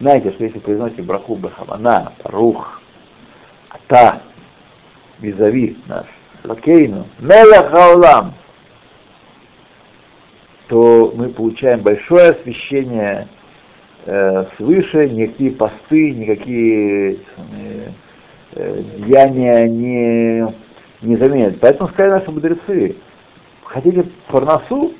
Знаете, 0.00 0.32
что 0.32 0.44
если 0.44 0.58
произносите 0.58 1.02
браху 1.02 1.36
Бахамана, 1.36 2.12
Рух, 2.24 2.80
Ата, 3.70 4.20
Визави 5.20 5.78
наш, 5.86 6.06
Лакейну, 6.44 7.06
Мелах 7.20 7.70
Хаулам, 7.70 8.34
то 10.68 11.10
мы 11.16 11.30
получаем 11.30 11.80
большое 11.80 12.30
освещение 12.32 13.28
э, 14.04 14.44
свыше, 14.56 15.08
никакие 15.08 15.52
посты, 15.52 16.10
никакие 16.10 17.14
э, 17.14 17.18
э, 18.52 18.82
деяния 18.98 19.66
не, 19.68 20.54
не 21.00 21.16
заменят. 21.16 21.60
Поэтому 21.60 21.88
сказали 21.88 22.20
наши 22.20 22.30
мудрецы, 22.30 22.96
хотите 23.64 24.04
парносу, 24.28 24.92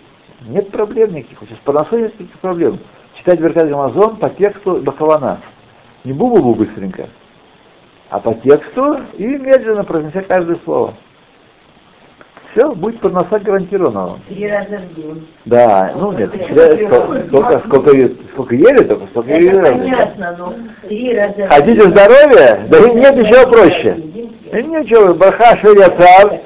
нет 0.46 0.70
проблем 0.70 1.12
никаких. 1.12 1.40
Сейчас 1.40 1.58
парносу 1.58 1.98
нет 1.98 2.18
никаких 2.18 2.40
проблем. 2.40 2.78
Читать 3.18 3.38
Беркат 3.40 3.70
Амазон 3.70 4.16
по 4.16 4.30
тексту 4.30 4.76
Бахавана. 4.76 5.42
Не 6.04 6.12
бу-бу-бу 6.12 6.54
быстренько, 6.54 7.10
а 8.08 8.18
по 8.18 8.32
тексту 8.32 9.00
и 9.18 9.26
медленно 9.26 9.84
произнеся 9.84 10.22
каждое 10.22 10.56
слово. 10.64 10.94
Все, 12.54 12.72
будет 12.72 13.00
парноса 13.00 13.40
гарантирована 13.40 14.06
вам. 14.06 14.20
Три 14.28 14.48
раза 14.48 14.78
в 14.78 14.94
день. 14.94 15.26
Да, 15.44 15.92
ну 15.98 16.12
нет, 16.12 16.30
сколько, 16.32 17.26
сколько, 17.28 17.58
сколько, 17.66 18.10
сколько 18.32 18.54
ели, 18.54 18.84
только 18.84 19.06
столько 19.08 19.30
и 19.34 19.46
Это 19.46 19.56
ели. 19.56 19.78
понятно, 19.78 20.36
но 20.38 20.54
три 20.88 21.14
раза 21.16 21.32
в 21.34 21.48
Хотите 21.48 21.74
день. 21.80 21.90
здоровья? 21.90 22.60
Да 22.68 22.80
нет 22.90 23.16
ничего 23.16 23.50
проще. 23.50 23.96
Ничего, 24.52 25.14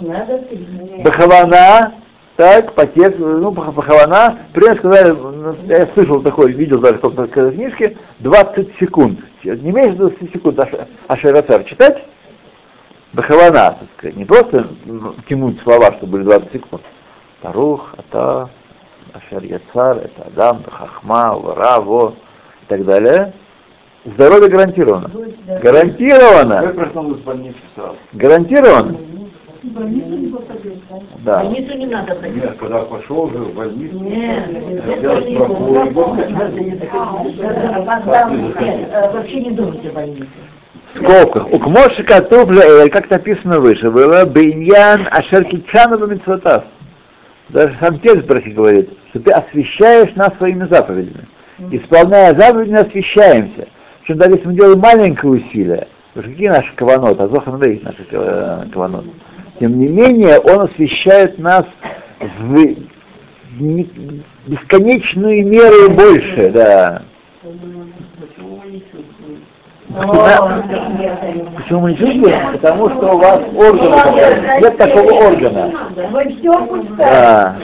надо 0.01 0.39
три. 0.39 1.03
бахавана, 1.05 1.93
так, 2.37 2.73
тексту, 2.95 3.27
ну, 3.27 3.51
бах- 3.51 3.75
бахавана, 3.75 4.39
примерно 4.55 4.79
сказали, 4.79 5.11
ну, 5.11 5.55
я 5.67 5.87
слышал 5.93 6.23
такой, 6.23 6.53
видел 6.53 6.79
даже 6.79 6.97
в 6.97 7.01
какой-то 7.03 7.51
книжке, 7.51 7.99
20 8.21 8.77
секунд, 8.81 9.19
не 9.45 9.73
меньше 9.73 9.97
20 9.99 10.33
секунд 10.33 10.59
аш- 10.59 10.71
ашера 11.07 11.43
цар 11.43 11.65
читать, 11.65 12.03
бахавана, 13.13 13.77
так 13.81 13.89
сказать, 13.97 14.17
не 14.17 14.25
просто 14.25 14.69
тянуть 15.29 15.61
слова, 15.63 15.93
чтобы 15.93 16.13
были 16.13 16.25
20 16.25 16.53
секунд. 16.53 16.83
Тарух, 17.43 17.95
Ата, 17.97 18.51
Ашер 19.13 19.43
Яцар, 19.45 19.99
это 19.99 20.27
Адам, 20.27 20.63
Хахма, 20.65 21.35
Вара, 21.35 21.81
Во 21.81 22.11
и 22.11 22.67
так 22.69 22.85
далее. 22.85 23.33
Здоровье 24.05 24.49
гарантировано. 24.49 25.11
Гарантировано. 25.63 26.73
проснулась 26.73 27.21
в 27.21 27.25
больнице 27.25 27.59
сразу. 27.75 27.97
Гарантировано. 28.13 28.97
Да. 31.25 31.43
Больницу 31.43 31.77
не 31.77 31.87
надо 31.87 32.15
ходить. 32.15 32.43
Нет, 32.43 32.57
когда 32.59 32.83
пошел 32.85 33.23
уже 33.23 33.39
в 33.39 33.55
больницу, 33.55 33.99
Нет, 33.99 34.49
вообще 39.13 39.41
не 39.41 39.51
думайте 39.51 39.91
о 39.91 39.93
больнице. 39.93 40.29
В 40.95 40.99
скобках. 40.99 41.53
У 41.53 41.59
Кмошика 41.59 42.23
Тубля, 42.23 42.89
как 42.89 43.11
написано 43.11 43.61
выше, 43.61 43.91
было 43.91 44.25
Бейньян 44.25 45.07
Ашер 45.11 45.45
Китчанова 45.45 46.07
Митцвотав. 46.07 46.65
Даже 47.51 47.77
сам 47.81 47.99
текст 48.01 48.27
Брахи 48.27 48.51
говорит, 48.51 48.91
что 49.11 49.21
ты 49.21 49.31
освещаешь 49.31 50.15
нас 50.17 50.31
своими 50.39 50.65
заповедями. 50.67 51.27
Исполняя 51.71 52.35
заповеди, 52.35 52.71
мы 52.71 52.79
освещаемся. 52.79 53.69
Причем 54.01 54.19
даже 54.19 54.35
если 54.35 54.47
мы 54.47 54.55
делаем 54.55 54.79
маленькое 54.79 55.33
усилие, 55.35 55.89
потому 56.15 56.23
что 56.25 56.33
какие 56.33 56.49
наши 56.49 56.75
каванот, 56.75 57.21
Азохан 57.21 57.61
Вейх 57.61 57.83
наши 57.83 58.07
э, 58.11 58.65
каванот, 58.73 59.05
тем 59.61 59.79
не 59.79 59.89
менее 59.89 60.39
он 60.39 60.61
освещает 60.63 61.39
нас 61.39 61.65
в 62.39 62.55
не- 63.59 64.23
бесконечную 64.47 65.47
меру 65.47 65.91
больше, 65.91 66.51
да. 66.51 67.03
Почему 69.89 71.81
мы 71.81 71.93
не 71.93 71.97
чувствуем? 71.97 72.53
Потому 72.53 72.91
что 72.91 73.15
у 73.15 73.19
вас 73.19 73.41
органы 73.57 73.97
такие. 74.03 74.61
Нет 74.61 74.77
такого 74.77 75.13
органа. 75.13 75.73
Вы 76.11 76.37
все 76.37 76.67
пускаете. 76.67 76.95
Да. 76.99 77.57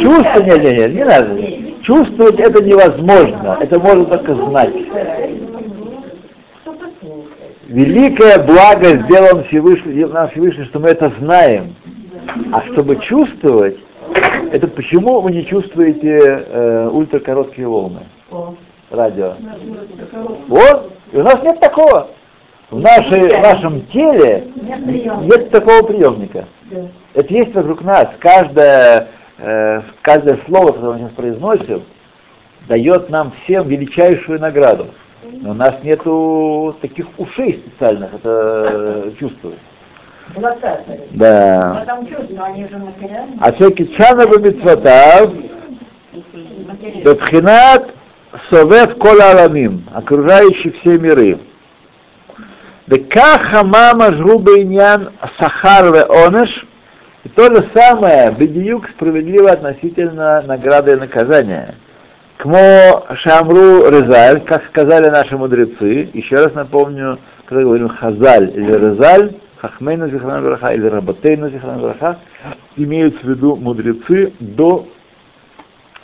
Чувство, 0.00 0.42
нет, 0.42 0.62
нет, 0.62 0.78
нет, 0.78 0.94
не 0.94 1.04
надо. 1.04 1.82
Чувствовать 1.82 2.38
это 2.38 2.62
невозможно. 2.62 3.58
Это 3.60 3.78
можно 3.80 4.04
только 4.04 4.34
знать. 4.34 4.74
Великое 7.66 8.38
благо 8.38 8.96
сделан 8.96 9.42
Всевышний, 9.44 10.04
нам 10.04 10.28
Всевышний, 10.30 10.64
что 10.66 10.78
мы 10.78 10.90
это 10.90 11.10
знаем. 11.18 11.74
А 12.52 12.62
чтобы 12.62 12.96
чувствовать, 12.96 13.76
это 14.52 14.68
почему 14.68 15.20
вы 15.20 15.32
не 15.32 15.44
чувствуете 15.44 16.44
э, 16.48 16.88
ультракороткие 16.92 17.66
волны? 17.66 18.00
Радио. 18.90 19.34
Вот, 20.48 20.92
и 21.12 21.16
у 21.16 21.22
нас 21.22 21.42
нет 21.42 21.58
такого. 21.60 22.08
В, 22.70 22.80
нашей, 22.80 23.28
в 23.28 23.42
нашем 23.42 23.86
теле 23.86 24.48
нет 25.22 25.50
такого 25.50 25.82
приемника. 25.86 26.46
Это 27.14 27.32
есть 27.34 27.54
вокруг 27.54 27.82
нас. 27.82 28.08
Каждое, 28.18 29.08
э, 29.38 29.82
каждое 30.02 30.38
слово, 30.46 30.72
которое 30.72 30.92
мы 30.92 30.98
сейчас 30.98 31.12
произносим, 31.12 31.82
дает 32.68 33.08
нам 33.10 33.32
всем 33.42 33.68
величайшую 33.68 34.40
награду. 34.40 34.88
Но 35.22 35.50
у 35.50 35.54
нас 35.54 35.76
нету 35.82 36.76
таких 36.80 37.06
ушей 37.18 37.64
специальных 37.64 38.14
это 38.14 38.68
э, 38.72 39.10
чувствовать. 39.18 39.58
Да. 41.10 41.84
Же 41.86 42.78
материальные. 42.78 43.38
А 43.40 43.52
все 43.52 43.70
кичана 43.70 44.26
бамитватав, 44.26 45.32
бетхинат 47.04 47.95
совет 48.50 48.94
кол 48.94 49.20
аламим, 49.20 49.84
окружающий 49.92 50.70
все 50.70 50.98
миры. 50.98 51.38
Бекаха 52.86 53.64
мама 53.64 54.12
жруба 54.12 54.60
иньян 54.60 55.10
сахар 55.38 55.92
ве 55.92 56.04
онеш, 56.04 56.66
и 57.24 57.28
то 57.28 57.50
же 57.50 57.68
самое, 57.74 58.30
бедиюк 58.30 58.88
справедливо 58.88 59.50
относительно 59.50 60.42
награды 60.42 60.92
и 60.92 60.96
наказания. 60.96 61.74
Кмо 62.38 63.04
Шамру 63.14 63.90
Резаль, 63.90 64.42
как 64.42 64.66
сказали 64.66 65.08
наши 65.08 65.36
мудрецы, 65.36 66.10
еще 66.12 66.36
раз 66.36 66.54
напомню, 66.54 67.18
когда 67.46 67.64
говорим 67.64 67.88
Хазаль 67.88 68.52
или 68.54 68.72
Резаль, 68.72 69.34
Хахмейна 69.56 70.08
Зихрана 70.08 70.42
Браха 70.42 70.74
или 70.74 70.86
Рабатейна 70.86 71.48
Зихрана 71.48 71.78
Браха, 71.78 72.18
имеются 72.76 73.20
в 73.24 73.28
виду 73.28 73.56
мудрецы 73.56 74.32
до 74.38 74.86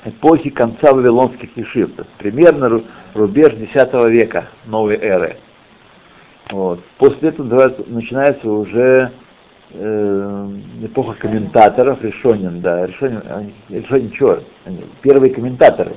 эпохи 0.04 0.50
конца 0.50 0.92
вавилонских 0.92 1.56
ешив, 1.56 1.90
примерно 2.18 2.64
ру- 2.66 2.84
рубеж 3.14 3.52
X 3.54 3.74
века 4.08 4.46
новой 4.66 4.96
эры. 4.96 5.36
Вот. 6.50 6.80
После 6.98 7.30
этого 7.30 7.72
начинается 7.86 8.50
уже 8.50 9.10
э, 9.72 10.48
эпоха 10.82 11.14
комментаторов, 11.14 12.02
решонин, 12.02 12.60
да, 12.60 12.86
решонин, 12.86 13.22
они- 13.30 13.54
решонин? 13.70 14.12
Они 14.64 14.84
первые 15.00 15.32
комментаторы. 15.32 15.92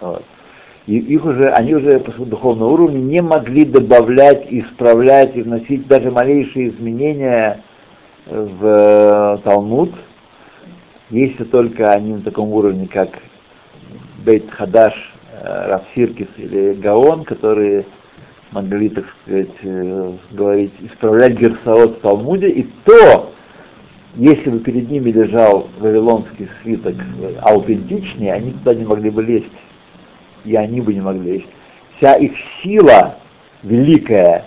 Вот. 0.00 0.24
И 0.86 0.96
их 0.98 1.24
уже, 1.24 1.50
они 1.50 1.74
уже 1.74 2.00
по 2.00 2.10
духовному 2.24 2.72
уровню 2.72 2.98
не 2.98 3.20
могли 3.20 3.64
добавлять, 3.64 4.46
исправлять 4.50 5.36
и 5.36 5.42
вносить 5.42 5.86
даже 5.86 6.10
малейшие 6.10 6.70
изменения 6.70 7.60
в 8.26 8.64
э, 8.64 9.38
Талмуд, 9.44 9.92
если 11.10 11.44
только 11.44 11.92
они 11.92 12.14
на 12.14 12.22
таком 12.22 12.50
уровне, 12.52 12.88
как 12.90 13.10
Бейт 14.24 14.50
Хадаш, 14.50 14.94
э, 15.32 15.68
Рафсиркис 15.68 16.28
или 16.36 16.74
Гаон, 16.74 17.24
которые 17.24 17.84
могли, 18.52 18.88
так 18.90 19.04
сказать, 19.22 19.48
э, 19.62 20.12
говорить, 20.30 20.72
исправлять 20.80 21.38
Герсаот 21.38 21.98
в 21.98 22.00
Талмуде, 22.00 22.48
и 22.50 22.62
то, 22.84 23.32
если 24.16 24.50
бы 24.50 24.60
перед 24.60 24.90
ними 24.90 25.10
лежал 25.10 25.68
вавилонский 25.78 26.48
свиток 26.62 26.94
э, 27.20 27.34
аутентичнее, 27.42 28.34
они 28.34 28.52
туда 28.52 28.74
не 28.74 28.84
могли 28.84 29.10
бы 29.10 29.22
лезть, 29.22 29.46
и 30.44 30.54
они 30.54 30.80
бы 30.80 30.94
не 30.94 31.00
могли 31.00 31.32
лезть. 31.32 31.48
Вся 31.96 32.14
их 32.14 32.32
сила 32.62 33.16
великая 33.62 34.46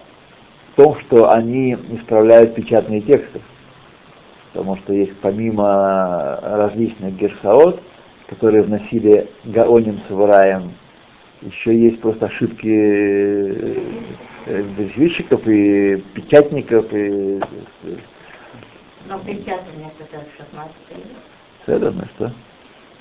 в 0.72 0.76
том, 0.78 0.98
что 1.00 1.30
они 1.30 1.78
исправляют 1.92 2.56
печатные 2.56 3.02
тексты 3.02 3.42
потому 4.54 4.78
что 4.78 4.94
есть 4.94 5.18
помимо 5.18 6.40
различных 6.42 7.16
герсаот, 7.16 7.82
которые 8.28 8.64
вносили 8.64 9.30
Гаоним 9.44 10.00
с 10.08 10.12
Ивраем, 10.12 10.72
еще 11.42 11.78
есть 11.78 12.00
просто 12.00 12.28
ошибки 12.28 12.68
э, 12.68 13.76
э, 14.46 14.62
вещиков 14.96 15.46
и 15.48 15.98
печатников 16.14 16.86
и 16.94 17.40
э, 17.40 17.96
Но 19.10 19.20
печатание 19.20 19.92
это 20.00 20.24
16 20.38 20.76
это, 21.66 21.92
ну 21.92 22.04
что? 22.16 22.32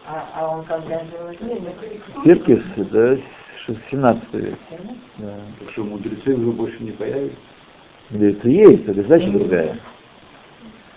а, 0.07 0.25
а 0.35 0.57
он 0.57 0.65
когда 0.65 1.01
жил? 1.01 2.25
Сиркис, 2.25 2.63
это 2.77 3.19
17 3.91 4.35
век. 4.35 4.59
Да. 5.19 5.35
Так 5.61 5.71
что 5.71 5.85
мудрецы 5.85 6.35
уже 6.35 6.51
больше 6.51 6.83
не 6.83 6.93
появятся. 6.93 7.37
Мудрецы 8.11 8.49
есть, 8.49 8.85
это 8.89 9.03
задача 9.03 9.31
другая. 9.31 9.79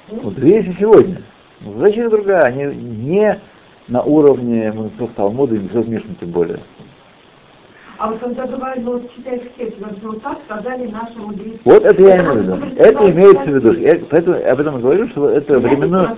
Мудрецы 0.09 0.47
есть 0.47 0.67
и 0.69 0.81
сегодня. 0.81 1.21
Задача 1.61 2.09
другая, 2.09 2.43
они 2.43 2.65
не 2.75 3.39
на 3.87 4.01
уровне 4.01 4.71
мудрецов 4.71 5.11
Талмуда 5.15 5.55
и 5.55 5.59
мудрецов 5.59 5.87
Мишны 5.87 6.15
тем 6.19 6.29
более. 6.29 6.59
А 7.97 8.09
вот 8.09 8.19
когда 8.19 8.45
бывает, 8.45 8.83
вот 8.83 9.09
читаешь 9.15 9.41
текст, 9.57 9.77
вот, 9.79 9.97
вот 10.03 10.21
так 10.21 10.37
сказали 10.45 10.87
наши 10.87 11.17
мудрецы. 11.17 11.59
Вот 11.63 11.83
это 11.83 12.01
я 12.01 12.17
имею 12.17 12.33
в 12.33 12.37
виду. 12.37 12.75
Это 12.77 13.11
имеется 13.11 13.43
в 13.45 13.55
виду. 13.55 13.73
Я 13.73 13.99
поэтому 14.09 14.37
я 14.37 14.51
об 14.51 14.59
этом 14.59 14.81
говорю, 14.81 15.07
что 15.07 15.29
это 15.29 15.59
временную, 15.59 16.09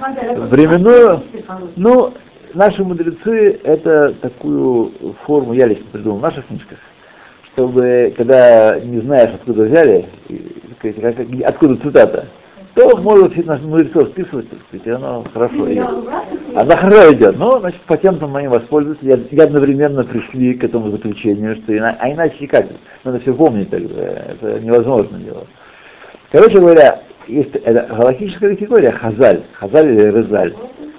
временную, 0.49 1.21
ну, 1.75 2.13
наши 2.53 2.83
мудрецы 2.83 3.59
это 3.63 4.13
такую 4.21 4.91
форму 5.25 5.53
я 5.53 5.67
лично 5.67 5.85
придумал 5.91 6.17
в 6.17 6.23
наших 6.23 6.47
книжках, 6.47 6.79
чтобы, 7.53 8.13
когда 8.17 8.79
не 8.79 8.99
знаешь, 9.01 9.31
откуда 9.35 9.63
взяли, 9.63 10.07
откуда 11.45 11.75
цитата, 11.77 12.25
то 12.77 12.95
можно 12.97 13.27
все 13.31 13.41
наши 13.41 13.63
мудрецов 13.63 14.09
списывать, 14.09 14.51
так 14.51 14.59
сказать, 14.67 14.85
и 14.85 14.89
оно 14.91 15.25
хорошо 15.33 15.73
идет. 15.73 15.87
Она 16.53 16.77
хорошо 16.77 17.13
идет, 17.13 17.35
но, 17.35 17.59
значит, 17.59 17.81
патентом 17.81 18.35
они 18.35 18.47
воспользуются, 18.47 19.03
и, 19.03 19.35
и 19.35 19.39
одновременно 19.39 20.03
пришли 20.03 20.53
к 20.53 20.63
этому 20.63 20.91
заключению, 20.91 21.55
что 21.55 21.75
ина- 21.75 21.97
а 21.99 22.11
иначе 22.11 22.45
как? 22.45 22.67
Надо 23.03 23.19
все 23.19 23.33
помнить 23.33 23.71
тогда, 23.71 24.03
это 24.03 24.59
невозможно 24.59 25.17
делать. 25.17 25.47
Короче 26.31 26.59
говоря, 26.59 27.01
есть 27.27 27.55
это 27.55 27.87
галактическая 27.95 28.51
категория 28.51 28.91
хазаль, 28.91 29.41
хазаль 29.53 29.87
или 29.87 30.11
резаль. 30.11 30.53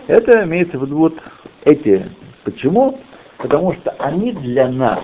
Это 0.08 0.42
имеется 0.42 0.80
в 0.80 0.82
виду 0.82 0.96
вот 0.96 1.14
эти. 1.64 2.06
Почему? 2.42 2.98
Потому 3.36 3.72
что 3.74 3.94
они 4.00 4.32
для 4.32 4.66
нас, 4.66 4.98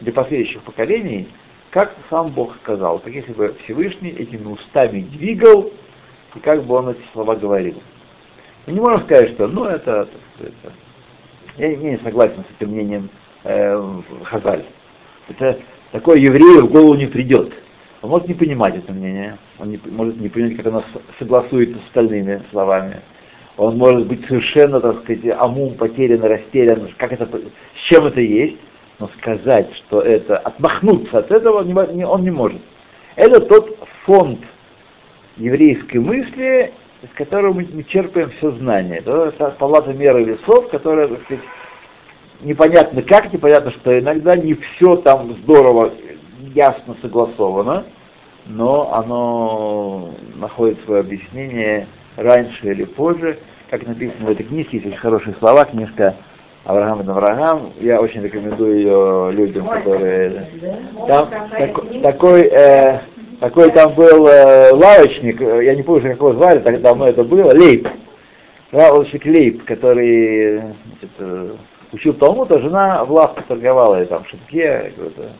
для 0.00 0.12
последующих 0.12 0.60
поколений, 0.60 1.26
как 1.70 1.94
сам 2.10 2.28
Бог 2.28 2.54
сказал, 2.56 2.98
как 2.98 3.14
если 3.14 3.32
бы 3.32 3.54
Всевышний 3.64 4.10
этими 4.10 4.46
устами 4.46 5.00
двигал, 5.00 5.72
и 6.34 6.38
как 6.40 6.64
бы 6.64 6.74
он 6.76 6.90
эти 6.90 7.02
слова 7.12 7.34
говорил. 7.36 7.82
Мы 8.66 8.74
не 8.74 8.80
можем 8.80 9.02
сказать, 9.02 9.30
что, 9.30 9.48
ну, 9.48 9.64
это, 9.64 10.08
так 10.38 10.72
я 11.58 11.76
не 11.76 11.98
согласен 11.98 12.44
с 12.44 12.60
этим 12.60 12.72
мнением 12.72 13.10
э, 13.44 14.00
Хазаль. 14.24 14.64
Это 15.28 15.58
такое 15.90 16.18
еврею 16.18 16.66
в 16.66 16.70
голову 16.70 16.94
не 16.94 17.06
придет. 17.06 17.52
Он 18.00 18.10
может 18.10 18.28
не 18.28 18.34
понимать 18.34 18.76
это 18.76 18.92
мнение, 18.92 19.38
он 19.58 19.70
не, 19.70 19.80
может 19.86 20.20
не 20.20 20.28
понять, 20.28 20.56
как 20.56 20.66
оно 20.66 20.82
согласуется 21.18 21.78
с 21.78 21.84
остальными 21.86 22.42
словами. 22.50 23.00
Он 23.56 23.76
может 23.76 24.06
быть 24.06 24.26
совершенно, 24.26 24.80
так 24.80 25.02
сказать, 25.02 25.36
амум 25.38 25.74
потерян, 25.74 26.22
растерян, 26.22 26.88
как 26.96 27.12
это, 27.12 27.26
с 27.26 27.78
чем 27.88 28.06
это 28.06 28.20
есть, 28.20 28.56
но 28.98 29.08
сказать, 29.18 29.72
что 29.74 30.00
это, 30.00 30.38
отмахнуться 30.38 31.18
от 31.18 31.30
этого 31.30 31.62
не- 31.62 32.04
он 32.04 32.22
не 32.22 32.30
может. 32.30 32.60
Это 33.14 33.40
тот 33.40 33.78
фонд 34.04 34.40
еврейской 35.36 35.98
мысли, 35.98 36.72
из 37.02 37.10
которого 37.14 37.54
мы, 37.54 37.84
черпаем 37.84 38.30
все 38.30 38.50
знание. 38.52 38.98
Это 38.98 39.32
та 39.32 39.50
палата 39.50 39.92
меры 39.92 40.24
весов, 40.24 40.68
которая, 40.70 41.08
так 41.08 41.22
сказать, 41.22 41.44
непонятно 42.42 43.02
как, 43.02 43.32
непонятно 43.32 43.70
что, 43.70 43.98
иногда 43.98 44.36
не 44.36 44.54
все 44.54 44.96
там 44.96 45.32
здорово, 45.42 45.92
ясно 46.54 46.96
согласовано, 47.00 47.84
но 48.46 48.92
оно 48.92 50.14
находит 50.36 50.80
свое 50.84 51.00
объяснение 51.00 51.86
раньше 52.16 52.68
или 52.68 52.84
позже, 52.84 53.38
как 53.70 53.86
написано 53.86 54.26
в 54.26 54.30
этой 54.30 54.44
книжке, 54.44 54.76
есть 54.76 54.86
очень 54.86 54.98
хорошие 54.98 55.34
слова, 55.38 55.64
книжка 55.64 56.16
Авраам 56.64 57.00
и 57.00 57.08
Авраам, 57.10 57.72
я 57.80 58.00
очень 58.00 58.22
рекомендую 58.22 58.76
ее 58.76 59.30
людям, 59.32 59.66
которые... 59.66 60.48
Там 61.08 61.28
тако- 61.58 62.00
такой, 62.02 62.42
э, 62.42 63.00
такой 63.40 63.70
там 63.70 63.94
был 63.94 64.28
э, 64.28 64.70
лавочник, 64.72 65.40
э, 65.40 65.64
я 65.64 65.74
не 65.74 65.82
помню, 65.82 66.02
как 66.02 66.18
его 66.18 66.32
звали, 66.32 66.60
так 66.60 66.80
давно 66.80 67.08
это 67.08 67.24
было, 67.24 67.52
Лейб. 67.52 67.88
Лавочник 68.70 69.24
Лейб, 69.26 69.64
который 69.64 70.58
значит, 70.58 71.10
э, 71.18 71.50
учил 71.92 72.14
Талмуд, 72.14 72.52
а 72.52 72.58
жена 72.58 73.04
в 73.04 73.12
лавке 73.12 73.42
торговала, 73.46 74.02
и 74.02 74.06
там 74.06 74.22
какой-то. 74.24 75.30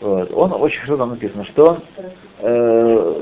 Вот. 0.00 0.32
Он 0.32 0.52
очень 0.60 0.80
хорошо 0.80 0.96
там 0.96 1.10
написано, 1.10 1.44
что 1.44 1.66
он 1.68 1.78
э, 2.40 3.14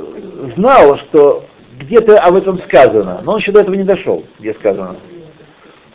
знал, 0.57 0.97
что 0.97 1.45
где-то 1.79 2.19
об 2.21 2.37
этом 2.37 2.59
сказано, 2.61 3.21
но 3.23 3.33
он 3.33 3.39
еще 3.39 3.53
до 3.53 3.61
этого 3.61 3.75
не 3.75 3.85
дошел, 3.85 4.25
где 4.39 4.55
сказано. 4.55 4.97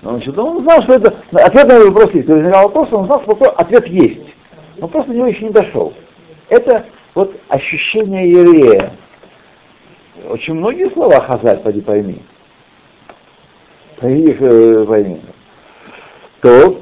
Но 0.02 0.12
он, 0.12 0.18
еще, 0.18 0.32
он 0.32 0.64
знал, 0.64 0.82
что 0.84 0.94
это 0.94 1.16
ответ 1.32 1.68
на 1.68 1.74
этот 1.74 1.88
вопрос 1.88 2.14
есть. 2.14 2.28
Когда 2.28 2.36
возникал 2.36 2.64
вопрос, 2.64 2.94
он 2.94 3.06
знал, 3.06 3.22
что 3.22 3.50
ответ 3.52 3.88
есть. 3.88 4.36
Он 4.80 4.90
просто 4.90 5.12
до 5.12 5.18
него 5.18 5.28
еще 5.28 5.46
не 5.46 5.52
дошел. 5.52 5.94
Это 6.50 6.86
вот 7.14 7.36
ощущение 7.48 8.32
еврея. 8.32 8.94
Очень 10.30 10.56
многие 10.56 10.90
слова 10.92 11.20
хазар, 11.22 11.58
поди 11.58 11.82
пойми. 11.82 12.22
Пойми 14.00 14.32
их 14.32 14.42
э, 14.42 14.86
пойми. 14.86 15.22
То, 16.42 16.82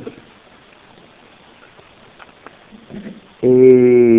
и 3.42 4.14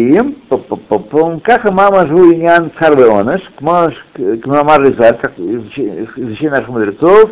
как 1.43 1.65
мама 1.73 2.07
живу 2.07 2.33
иньян 2.33 2.71
царвеонеш, 2.79 3.41
к 3.57 3.61
мама 3.61 4.79
Ризар, 4.79 5.17
как 5.17 5.39
изучение 5.39 6.51
наших 6.51 6.69
мудрецов, 6.69 7.31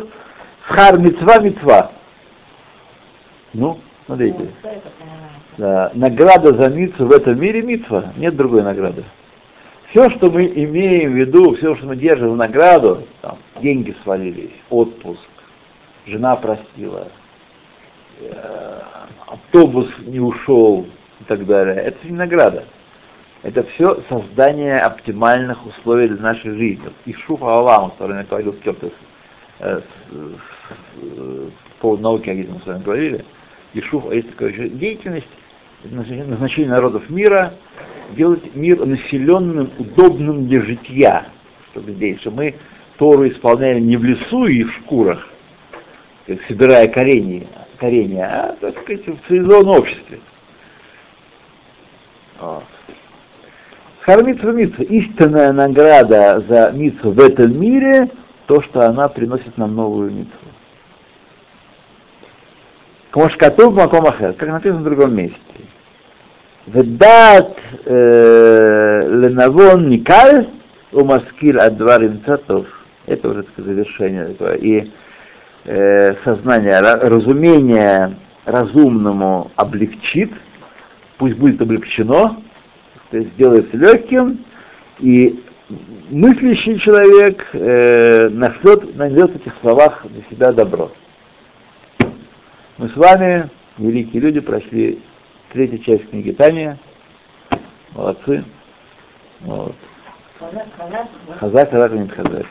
схар 0.65 0.97
мецва 0.99 1.39
мецва. 1.39 1.91
Ну, 3.53 3.79
смотрите. 4.05 4.51
Да, 5.57 5.91
награда 5.93 6.53
за 6.53 6.69
мицу 6.69 7.05
в 7.05 7.11
этом 7.11 7.39
мире 7.39 7.61
мицва, 7.61 8.13
нет 8.17 8.35
другой 8.35 8.63
награды. 8.63 9.03
Все, 9.89 10.09
что 10.09 10.31
мы 10.31 10.47
имеем 10.47 11.13
в 11.13 11.15
виду, 11.15 11.55
все, 11.55 11.75
что 11.75 11.85
мы 11.85 11.95
держим 11.95 12.33
в 12.33 12.37
награду, 12.37 13.05
там, 13.21 13.37
деньги 13.61 13.95
свалились, 14.03 14.53
отпуск, 14.71 15.29
жена 16.07 16.35
простила, 16.35 17.09
э, 18.19 18.79
автобус 19.27 19.87
не 19.99 20.19
ушел, 20.19 20.87
и 21.23 21.25
так 21.25 21.45
далее. 21.45 21.75
Это 21.75 21.97
не 22.05 22.13
награда. 22.13 22.65
Это 23.43 23.63
все 23.63 24.01
создание 24.09 24.79
оптимальных 24.79 25.65
условий 25.65 26.07
для 26.07 26.21
нашей 26.21 26.51
жизни. 26.51 26.89
И 27.05 27.13
Шуфа 27.13 27.45
Алам, 27.45 27.91
который 27.91 28.17
я 28.17 28.23
говорил 28.23 28.53
в 28.53 28.59
Кептес, 28.59 28.91
э, 28.91 29.12
по 29.63 29.81
поводу 31.79 32.03
науки, 32.03 32.29
о 32.29 32.53
мы 32.53 32.59
с 32.59 32.65
вами 32.65 32.83
говорили, 32.83 33.25
и 33.73 33.81
Шуфа, 33.81 34.11
есть 34.11 34.29
такая 34.31 34.49
еще 34.49 34.69
деятельность, 34.69 35.27
назначение 35.83 36.69
народов 36.69 37.09
мира, 37.09 37.53
делать 38.11 38.55
мир 38.55 38.85
населенным, 38.85 39.71
удобным 39.77 40.47
для 40.47 40.61
житья, 40.61 41.27
чтобы 41.71 41.91
здесь, 41.91 42.19
что 42.21 42.31
мы 42.31 42.55
Тору 42.97 43.27
исполняли 43.27 43.79
не 43.79 43.97
в 43.97 44.03
лесу 44.03 44.45
и 44.45 44.63
в 44.63 44.73
шкурах, 44.73 45.27
собирая 46.47 46.87
коренья, 46.87 47.47
коренья 47.79 48.25
а, 48.25 48.55
так 48.59 48.79
сказать, 48.81 49.07
в 49.07 49.27
цивилизованном 49.27 49.77
обществе. 49.77 50.19
Хармитва 54.01 54.51
митва, 54.51 54.83
истинная 54.83 55.53
награда 55.53 56.43
за 56.47 56.71
митву 56.71 57.11
в 57.11 57.19
этом 57.19 57.59
мире, 57.59 58.09
то, 58.47 58.61
что 58.61 58.87
она 58.87 59.07
приносит 59.07 59.57
нам 59.57 59.75
новую 59.75 60.11
митву. 60.11 60.47
Кмошкату 63.11 63.71
Макомахер, 63.71 64.33
как 64.33 64.49
написано 64.49 64.81
в 64.81 64.83
другом 64.83 65.15
месте. 65.15 65.37
Ведат 66.65 67.57
э, 67.85 69.07
ленавон 69.09 69.89
никаль 69.89 70.47
умаскиль 70.91 71.59
адварим 71.59 72.23
цатов. 72.25 72.67
Это 73.05 73.29
уже 73.29 73.43
так, 73.43 73.65
завершение 73.65 74.27
такое. 74.27 74.55
И 74.55 74.91
э, 75.65 76.15
сознание, 76.23 76.79
разумение 76.79 78.15
разумному 78.45 79.51
облегчит, 79.55 80.31
пусть 81.17 81.37
будет 81.37 81.61
облегчено, 81.61 82.41
то 83.11 83.17
есть 83.17 83.33
сделается 83.33 83.77
легким, 83.77 84.39
и 84.99 85.42
мыслящий 86.09 86.79
человек 86.79 87.47
э, 87.53 88.29
найдет, 88.29 88.95
найдет 88.95 89.31
в 89.31 89.35
этих 89.35 89.53
словах 89.61 90.05
для 90.09 90.23
себя 90.29 90.51
добро. 90.51 90.91
Мы 92.77 92.89
с 92.89 92.95
вами, 92.95 93.49
великие 93.77 94.21
люди, 94.21 94.39
прошли 94.39 94.99
третью 95.51 95.79
часть 95.79 96.09
книги 96.09 96.31
Тания. 96.31 96.77
Молодцы. 97.91 98.43
Вот. 99.41 99.75
Хазак, 101.39 101.69
хазак, 101.69 101.93
нет 101.93 102.11
хазак. 102.11 102.45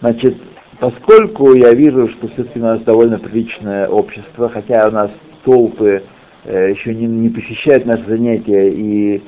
Значит, 0.00 0.36
поскольку 0.80 1.54
я 1.54 1.72
вижу, 1.74 2.08
что 2.08 2.28
все-таки 2.28 2.58
у 2.58 2.62
нас 2.62 2.80
довольно 2.80 3.18
приличное 3.18 3.88
общество, 3.88 4.48
хотя 4.48 4.88
у 4.88 4.90
нас 4.90 5.10
толпы 5.44 6.02
Э, 6.44 6.70
еще 6.70 6.94
не, 6.94 7.06
не 7.06 7.28
посещают 7.28 7.84
наши 7.84 8.04
занятия 8.06 8.70
и, 8.70 9.22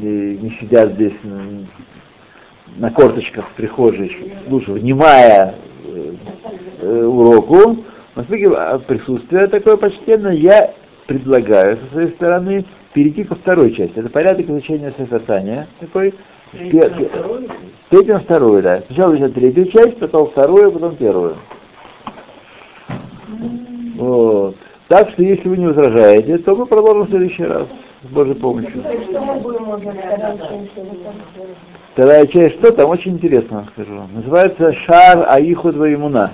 и 0.00 0.38
не 0.40 0.50
сидят 0.58 0.92
здесь 0.94 1.12
на 2.76 2.90
корточках 2.90 3.48
в 3.48 3.52
прихожей, 3.52 4.34
слушая, 4.48 4.76
внимая 4.76 5.54
э, 5.84 6.14
э, 6.80 7.04
уроку, 7.04 7.84
поскольку 8.14 8.56
присутствие 8.86 9.46
такое 9.46 9.76
почтенное, 9.76 10.32
я 10.32 10.72
предлагаю 11.06 11.78
со 11.78 11.92
своей 11.92 12.08
стороны 12.10 12.64
перейти 12.92 13.24
ко 13.24 13.34
второй 13.34 13.72
части. 13.72 13.98
Это 13.98 14.08
порядок 14.08 14.48
изучения 14.48 14.92
Сефертания. 14.98 15.68
Такой 15.80 16.14
Третью 16.52 18.14
на 18.14 18.20
вторую, 18.20 18.62
да. 18.62 18.82
Сначала 18.86 19.14
изучать 19.14 19.34
третью 19.34 19.66
часть, 19.66 19.98
потом 19.98 20.28
вторую, 20.28 20.72
потом 20.72 20.96
первую. 20.96 21.36
Вот. 23.96 24.56
Так 24.88 25.10
что, 25.10 25.22
если 25.22 25.48
вы 25.48 25.56
не 25.56 25.66
возражаете, 25.66 26.38
то 26.38 26.54
мы 26.54 26.66
продолжим 26.66 27.06
в 27.06 27.10
следующий 27.10 27.44
раз 27.44 27.66
с 28.02 28.06
Божьей 28.06 28.34
помощью. 28.34 28.82
Вторая 31.96 32.26
часть, 32.26 32.56
что 32.56 32.72
там, 32.72 32.90
очень 32.90 33.12
интересно 33.12 33.66
скажу. 33.72 34.02
Называется 34.12 34.70
Шар 34.74 35.24
Аиху 35.30 35.72
Двоимуна. 35.72 36.30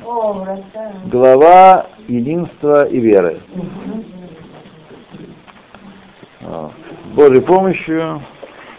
Глава 1.05 1.87
единства 2.09 2.85
и 2.87 2.98
веры. 2.98 3.38
С 6.40 7.14
Божьей 7.14 7.42
помощью. 7.42 8.20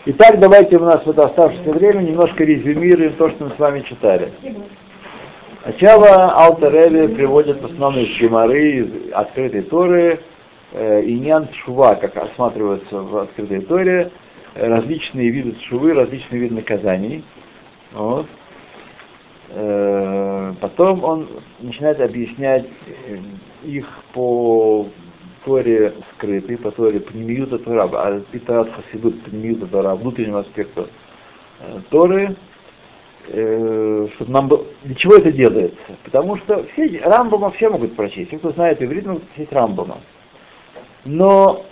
Итак, 0.07 0.41
давайте 0.41 0.75
у 0.75 0.83
нас 0.83 1.05
в 1.05 1.09
это 1.09 1.27
оставшееся 1.27 1.71
время 1.71 2.01
немножко 2.01 2.43
резюмируем 2.43 3.13
то, 3.13 3.29
что 3.29 3.45
мы 3.45 3.51
с 3.51 3.59
вами 3.59 3.79
читали. 3.79 4.33
Сначала 5.63 6.33
Алтареви 6.33 7.15
приводит 7.15 7.61
в 7.61 7.65
основном 7.65 8.03
из 8.03 8.19
Гемары, 8.19 8.59
из 8.59 9.13
открытой 9.13 9.61
Торы, 9.61 10.19
э, 10.73 11.01
Иньян 11.05 11.47
Шува, 11.53 11.95
как 11.95 12.17
осматривается 12.17 13.01
в 13.03 13.15
открытой 13.19 13.61
Торе, 13.61 14.11
различные 14.55 15.29
виды 15.29 15.55
шувы, 15.61 15.93
различные 15.93 16.41
виды 16.41 16.55
наказаний. 16.55 17.23
Вот. 17.91 18.27
Э, 19.49 20.53
потом 20.59 21.03
он 21.03 21.29
начинает 21.59 22.01
объяснять 22.01 22.65
их 23.63 23.87
по 24.13 24.87
Торе 25.45 25.93
скрытой, 26.13 26.57
по 26.57 26.71
Торе 26.71 26.99
Пнемиюта 26.99 27.59
Тора, 27.59 27.89
а 27.91 28.19
Питарат 28.31 28.71
Хасидут 28.71 29.21
Пнемиюта 29.23 29.67
Тора, 29.67 29.95
внутреннему 29.95 30.37
аспекту 30.37 30.87
э, 31.59 31.81
Торы, 31.89 32.35
э, 33.27 34.07
чтобы 34.15 34.31
нам 34.31 34.47
было... 34.47 34.65
Для 34.83 34.95
чего 34.95 35.15
это 35.15 35.31
делается? 35.31 35.97
Потому 36.03 36.37
что 36.37 36.63
все 36.65 36.99
Рамбама 37.03 37.51
все 37.51 37.69
могут 37.69 37.95
прочесть. 37.95 38.29
Все, 38.29 38.37
кто 38.37 38.51
знает 38.51 38.81
иврит, 38.81 39.05
могут 39.05 39.23
прочесть 39.29 39.53
Рамбама. 39.53 39.97
Но 41.05 41.65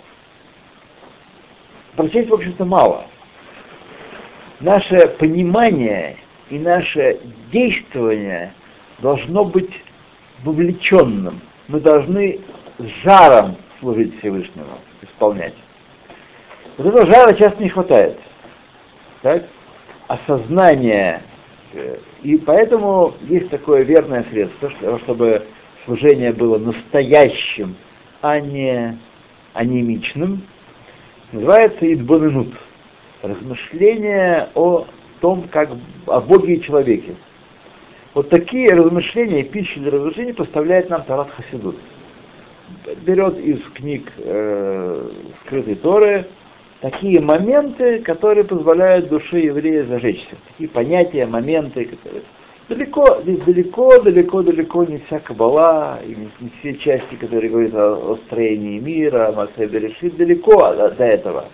прочесть, 1.96 2.28
в 2.28 2.34
общем-то, 2.34 2.64
мало. 2.64 3.06
Наше 4.60 5.08
понимание 5.18 6.16
и 6.50 6.58
наше 6.58 7.20
действование 7.50 8.52
должно 8.98 9.44
быть 9.44 9.82
вовлеченным. 10.44 11.40
Мы 11.68 11.80
должны 11.80 12.40
жаром 13.02 13.56
служить 13.80 14.18
Всевышнему, 14.18 14.78
исполнять. 15.02 15.54
Вот 16.76 16.86
этого 16.86 17.06
жара 17.06 17.32
часто 17.34 17.62
не 17.62 17.68
хватает. 17.68 18.18
Так? 19.22 19.44
Осознание 20.08 21.22
и 22.22 22.36
поэтому 22.36 23.14
есть 23.22 23.50
такое 23.50 23.82
верное 23.82 24.24
средство, 24.30 24.70
чтобы 24.98 25.42
служение 25.84 26.32
было 26.32 26.58
настоящим, 26.58 27.76
а 28.20 28.38
не 28.40 28.98
анемичным. 29.54 30.42
Называется 31.32 31.90
идбоненут. 31.92 32.54
Размышление 33.22 34.50
о 34.54 34.86
том, 35.20 35.48
как 35.50 35.70
о 36.06 36.20
Боге 36.20 36.56
и 36.56 36.60
человеке. 36.60 37.14
Вот 38.12 38.28
такие 38.28 38.74
размышления, 38.74 39.42
пищи 39.42 39.80
для 39.80 39.92
размышлений 39.92 40.34
поставляет 40.34 40.90
нам 40.90 41.04
Тарат 41.04 41.30
Хасидут. 41.30 41.76
Берет 43.02 43.38
из 43.38 43.62
книг 43.74 44.12
э, 44.18 45.10
скрытой 45.40 45.76
Торы, 45.76 46.26
такие 46.80 47.20
моменты, 47.20 48.00
которые 48.00 48.44
позволяют 48.44 49.08
душе 49.08 49.40
еврея 49.40 49.84
зажечься. 49.84 50.36
Такие 50.48 50.68
понятия, 50.68 51.26
моменты, 51.26 51.86
которые 51.86 52.22
далеко, 52.74 53.20
здесь 53.22 53.40
далеко, 53.40 54.00
далеко, 54.00 54.42
далеко 54.42 54.84
не 54.84 54.98
вся 54.98 55.18
кабала, 55.20 56.00
и 56.04 56.08
не, 56.08 56.30
не 56.40 56.50
все 56.60 56.74
части, 56.76 57.14
которые 57.16 57.50
говорят 57.50 57.74
о, 57.74 58.12
о 58.12 58.16
строении 58.26 58.78
мира, 58.78 59.28
о 59.28 59.32
Массе 59.32 59.66
Берешит, 59.66 60.16
далеко 60.16 60.74
до, 60.74 60.90
до 60.90 61.04
этого. 61.04 61.48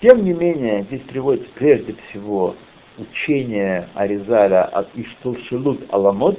Тем 0.00 0.24
не 0.24 0.32
менее, 0.32 0.84
здесь 0.84 1.02
приводится 1.02 1.50
прежде 1.54 1.94
всего 2.08 2.54
учение 2.98 3.88
Аризаля 3.94 4.64
от 4.64 4.88
Иштулшилут 4.94 5.80
Аламот, 5.90 6.38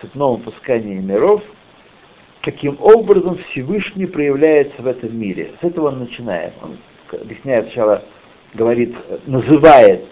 цепном 0.00 0.36
выпускании 0.36 0.98
миров, 0.98 1.42
каким 2.42 2.76
образом 2.80 3.38
Всевышний 3.38 4.06
проявляется 4.06 4.82
в 4.82 4.86
этом 4.86 5.18
мире. 5.18 5.52
С 5.60 5.64
этого 5.64 5.88
он 5.88 6.00
начинает. 6.00 6.52
Он 6.62 6.76
объясняет 7.10 7.66
сначала, 7.66 8.02
говорит, 8.54 8.94
называет 9.26 10.04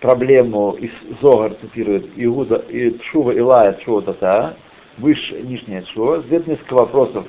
проблему 0.00 0.72
из 0.72 0.90
Зогар, 1.20 1.54
цитирует 1.54 2.06
Иуда, 2.16 2.56
и 2.68 3.00
Шува 3.02 3.32
Илая 3.32 3.78
Шува 3.84 4.02
Тата, 4.02 4.56
выше, 4.98 5.40
нижняя 5.42 5.84
Шува, 5.84 6.22
задает 6.22 6.46
несколько 6.46 6.74
вопросов. 6.74 7.26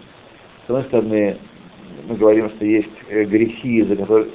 С 0.66 0.70
одной 0.70 0.84
стороны, 0.84 1.38
мы 2.08 2.16
говорим, 2.16 2.50
что 2.50 2.66
есть 2.66 2.90
э, 3.10 3.24
грехи, 3.24 3.84
за 3.84 3.96
которые, 3.96 4.28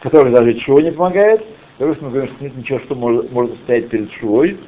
которые 0.00 0.32
даже 0.32 0.58
Шува 0.60 0.80
не 0.80 0.92
помогает, 0.92 1.42
с 1.42 1.78
другой 1.78 1.96
стороны, 1.96 2.14
мы 2.14 2.20
говорим, 2.20 2.34
что 2.34 2.44
нет 2.44 2.56
ничего, 2.56 2.78
что 2.80 2.94
может, 2.94 3.32
может 3.32 3.56
стоять 3.64 3.88
перед 3.88 4.12
Шувой, 4.12 4.58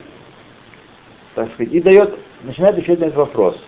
так 1.34 1.52
сказать, 1.52 1.72
и 1.72 1.80
дает, 1.80 2.18
начинает 2.42 2.76
отвечать 2.76 3.00
на 3.00 3.04
этот 3.04 3.18
вопрос. 3.18 3.62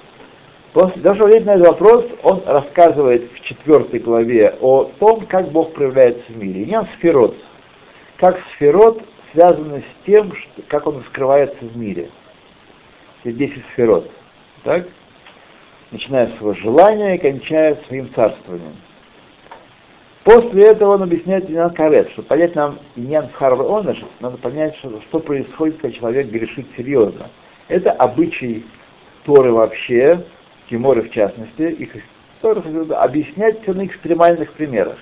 После 0.73 1.01
того, 1.01 1.15
что 1.15 1.25
ответить 1.25 1.47
на 1.47 1.53
этот 1.53 1.69
вопрос, 1.69 2.05
он 2.23 2.43
рассказывает 2.45 3.31
в 3.33 3.41
четвертой 3.41 4.01
главе 4.01 4.57
о 4.61 4.91
том, 4.99 5.25
как 5.27 5.51
Бог 5.51 5.73
проявляется 5.73 6.25
в 6.29 6.37
мире. 6.37 6.67
Не 6.67 6.87
сферот. 6.99 7.35
Как 8.17 8.41
сферот 8.55 9.03
связаны 9.33 9.81
с 9.81 10.07
тем, 10.07 10.35
что, 10.35 10.63
как 10.69 10.87
он 10.87 10.99
раскрывается 10.99 11.65
в 11.65 11.77
мире. 11.77 12.11
Есть 13.25 13.37
10 13.37 13.65
сферот. 13.73 14.11
Так? 14.65 14.89
Начиная 15.91 16.29
с 16.29 16.37
своего 16.37 16.55
желания 16.55 17.17
и 17.17 17.19
кончая 17.19 17.77
своим 17.87 18.13
царствованием. 18.15 18.77
После 20.25 20.65
этого 20.65 20.95
он 20.95 21.03
объясняет 21.05 21.49
Иньян 21.49 21.71
Карет, 21.71 22.11
что 22.11 22.23
понять 22.23 22.57
нам 22.57 22.81
Иньян 22.97 23.29
Харва 23.29 23.79
Онаш, 23.79 24.03
надо 24.19 24.39
понять, 24.39 24.75
что, 24.77 25.01
что 25.03 25.21
происходит, 25.21 25.77
когда 25.77 25.97
человек 25.97 26.27
грешит 26.29 26.67
серьезно. 26.77 27.29
Это 27.69 27.93
обычай 27.93 28.65
Торы 29.25 29.53
вообще, 29.53 30.25
Тиморы 30.69 31.03
в 31.03 31.11
частности, 31.11 31.63
их 31.63 31.91
объяснять 32.43 33.63
все 33.63 33.73
на 33.73 33.87
экстремальных 33.87 34.53
примерах. 34.55 34.99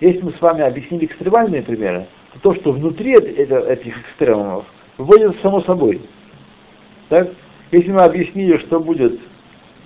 Если 0.00 0.20
мы 0.20 0.32
с 0.32 0.40
вами 0.40 0.62
объяснили 0.62 1.06
экстремальные 1.06 1.62
примеры, 1.62 2.06
то 2.32 2.38
то, 2.40 2.54
что 2.54 2.72
внутри 2.72 3.14
этих 3.14 4.00
экстремумов, 4.00 4.64
выводится 4.96 5.40
само 5.42 5.60
собой. 5.62 6.02
Так? 7.08 7.30
Если 7.70 7.90
мы 7.90 8.02
объяснили, 8.02 8.58
что 8.58 8.80
будет 8.80 9.20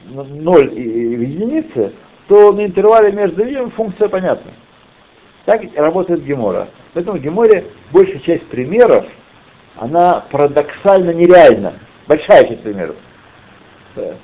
0 0.08 0.72
и 0.74 0.80
единицы, 0.80 1.92
то 2.28 2.52
на 2.52 2.66
интервале 2.66 3.12
между 3.12 3.44
ними 3.44 3.70
функция 3.70 4.08
понятна. 4.08 4.52
Так 5.44 5.62
работает 5.76 6.24
Гемора. 6.24 6.68
Поэтому 6.92 7.18
в 7.18 7.20
Геморе 7.20 7.66
большая 7.92 8.18
часть 8.18 8.46
примеров, 8.46 9.06
она 9.76 10.24
парадоксально 10.30 11.10
нереальна. 11.10 11.74
Большая 12.08 12.46
часть 12.46 12.62
примеров. 12.62 12.96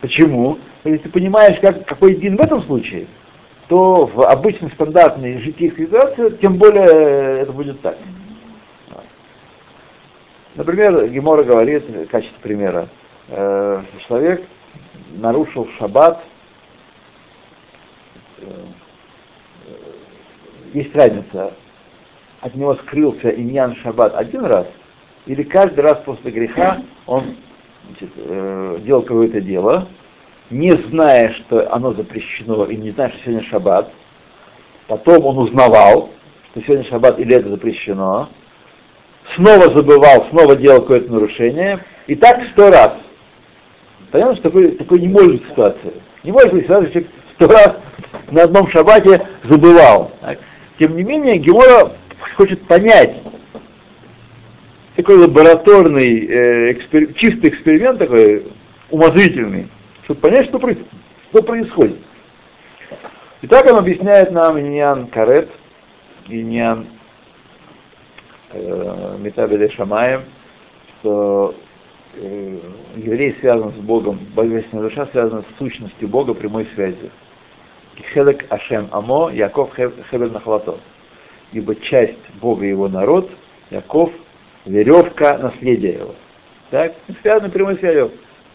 Почему? 0.00 0.58
Если 0.84 0.98
ты 0.98 1.08
понимаешь, 1.10 1.58
как, 1.60 1.86
какой 1.86 2.16
дин 2.16 2.36
в 2.36 2.40
этом 2.40 2.62
случае, 2.62 3.06
то 3.68 4.06
в 4.06 4.22
обычной 4.22 4.70
стандартной 4.70 5.38
житейской 5.38 5.86
ситуации, 5.86 6.36
тем 6.40 6.58
более 6.58 7.40
это 7.40 7.52
будет 7.52 7.80
так. 7.80 7.96
Например, 10.54 11.08
Гемора 11.08 11.44
говорит, 11.44 11.88
в 11.88 12.06
качестве 12.06 12.38
примера, 12.42 12.88
э, 13.28 13.82
человек 14.06 14.44
нарушил 15.12 15.66
шаббат, 15.78 16.22
э, 18.38 18.44
есть 20.74 20.94
разница, 20.94 21.54
от 22.40 22.54
него 22.54 22.74
скрылся 22.74 23.30
иньян 23.30 23.74
шаббат 23.76 24.14
один 24.14 24.44
раз, 24.44 24.66
или 25.24 25.42
каждый 25.42 25.80
раз 25.80 25.98
после 26.04 26.30
греха 26.30 26.82
он 27.06 27.36
значит, 27.86 28.10
э, 28.16 28.78
делал 28.82 29.02
какое-то 29.02 29.40
дело, 29.40 29.88
не 30.52 30.76
зная, 30.76 31.32
что 31.32 31.72
оно 31.72 31.92
запрещено, 31.92 32.66
и 32.66 32.76
не 32.76 32.90
зная, 32.90 33.08
что 33.08 33.18
сегодня 33.24 33.42
шаббат, 33.42 33.90
потом 34.86 35.24
он 35.24 35.38
узнавал, 35.38 36.10
что 36.50 36.60
сегодня 36.60 36.84
шаббат 36.84 37.18
или 37.18 37.34
это 37.34 37.48
запрещено, 37.48 38.28
снова 39.34 39.72
забывал, 39.72 40.26
снова 40.30 40.54
делал 40.54 40.82
какое-то 40.82 41.10
нарушение, 41.10 41.80
и 42.06 42.14
так 42.14 42.42
сто 42.52 42.70
раз. 42.70 42.92
Понятно, 44.10 44.34
что 44.34 44.44
такой, 44.44 44.72
такой 44.72 45.00
не 45.00 45.08
может 45.08 45.32
быть 45.32 45.48
ситуации. 45.48 45.92
Не 46.22 46.32
может 46.32 46.52
быть 46.52 46.64
ситуации, 46.64 46.90
что 46.90 47.02
сто 47.34 47.46
раз 47.48 47.76
на 48.30 48.42
одном 48.42 48.68
шаббате 48.68 49.26
забывал. 49.44 50.12
Так? 50.20 50.38
Тем 50.78 50.96
не 50.96 51.02
менее, 51.02 51.38
Гемора 51.38 51.92
хочет 52.36 52.60
понять, 52.66 53.16
такой 54.96 55.16
лабораторный, 55.16 56.26
э, 56.26 56.72
экспер... 56.72 57.14
чистый 57.14 57.48
эксперимент 57.48 57.98
такой, 57.98 58.46
умозрительный, 58.90 59.68
чтобы 60.04 60.20
понять, 60.20 60.46
что, 60.46 60.58
что 60.58 61.42
происходит. 61.42 61.98
И 63.40 63.46
так 63.46 63.66
он 63.66 63.78
объясняет 63.78 64.30
нам 64.30 64.58
Иньян 64.58 65.08
Карет, 65.08 65.50
Иньян 66.28 66.86
э, 68.50 69.16
Метабеде 69.18 69.68
Шамаем, 69.68 70.22
что 71.00 71.54
э, 72.14 72.58
еврей 72.96 73.36
связан 73.40 73.72
с 73.72 73.76
Богом, 73.76 74.20
божественная 74.34 74.84
душа 74.84 75.06
связана 75.06 75.42
с 75.42 75.58
сущностью 75.58 76.08
Бога 76.08 76.34
прямой 76.34 76.68
связью. 76.74 77.10
Хелек 78.12 78.46
Ашем 78.50 78.88
Амо, 78.90 79.30
Яков 79.32 79.74
Хебель 79.74 80.30
Нахвато. 80.30 80.78
Ибо 81.52 81.74
часть 81.76 82.18
Бога 82.40 82.64
его 82.64 82.88
народ, 82.88 83.30
Яков 83.70 84.12
веревка 84.64 85.38
наследия 85.38 85.98
его. 85.98 86.14
Так? 86.70 86.94
Связано 87.22 87.50
прямой 87.50 87.76
связью. 87.76 88.12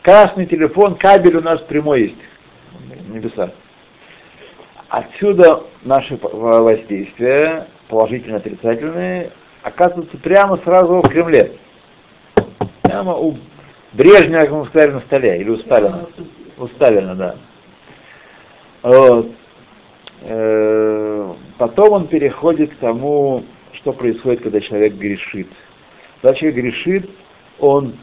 Красный 0.08 0.46
телефон, 0.46 0.96
кабель 0.96 1.36
у 1.36 1.42
нас 1.42 1.60
прямой 1.60 2.02
есть. 2.04 2.16
Небеса. 3.10 3.52
Отсюда 4.88 5.64
наши 5.82 6.18
воздействия, 6.22 7.68
положительные, 7.90 8.38
отрицательные, 8.38 9.32
оказываются 9.64 10.18
прямо 10.18 10.60
сразу 10.60 11.02
в 11.02 11.10
Кремле. 11.10 11.58
Прямо 12.84 13.18
у 13.18 13.38
Брежнева, 13.92 14.44
как 14.44 14.52
мы 14.52 14.66
сказали, 14.68 14.92
на 14.92 15.02
столе, 15.02 15.42
или 15.42 15.50
у 15.50 15.58
Сталина. 15.58 16.08
У 16.58 16.68
Сталина, 16.68 17.14
да. 17.14 17.36
Вот. 18.84 19.32
Э, 20.22 21.34
потом 21.58 21.92
он 21.92 22.08
переходит 22.08 22.72
к 22.72 22.78
тому, 22.78 23.44
что 23.74 23.92
происходит, 23.92 24.40
когда 24.40 24.62
человек 24.62 24.94
грешит. 24.94 25.50
Когда 26.22 26.34
человек 26.34 26.64
грешит, 26.64 27.10
он 27.60 27.98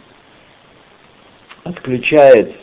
отключает 1.65 2.55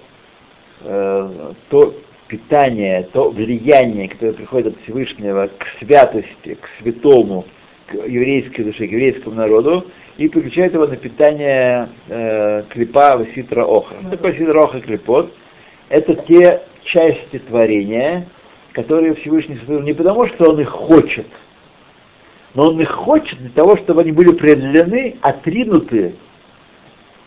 э, 0.82 1.54
то 1.70 1.96
питание, 2.28 3.10
то 3.12 3.30
влияние, 3.30 4.08
которое 4.08 4.34
приходит 4.34 4.68
от 4.68 4.84
Всевышнего 4.84 5.50
к 5.58 5.68
святости, 5.80 6.56
к 6.56 6.70
святому, 6.80 7.46
к 7.88 7.96
еврейской 7.96 8.64
душе, 8.64 8.88
к 8.88 8.92
еврейскому 8.92 9.36
народу, 9.36 9.86
и 10.18 10.30
переключает 10.30 10.74
его 10.74 10.88
на 10.88 10.96
питание 10.96 11.90
э, 12.08 12.64
клипа 12.70 13.18
Васитра 13.18 13.66
Оха. 13.66 13.96
Что 14.00 14.12
такое 14.12 14.32
Васитра 14.32 14.64
Оха 14.64 14.80
клипот? 14.80 15.34
Это 15.90 16.16
те 16.16 16.62
части 16.84 17.40
творения, 17.40 18.28
которые 18.72 19.14
Всевышний 19.16 19.58
сотворил 19.58 19.82
не 19.84 19.94
потому, 19.94 20.26
что 20.28 20.52
он 20.52 20.62
их 20.62 20.70
хочет, 20.70 21.28
но 22.54 22.70
он 22.70 22.80
их 22.80 22.92
хочет 22.92 23.40
для 23.40 23.50
того, 23.50 23.76
чтобы 23.76 24.02
они 24.02 24.12
были 24.12 24.32
преодолены, 24.32 25.18
отринуты, 25.22 26.16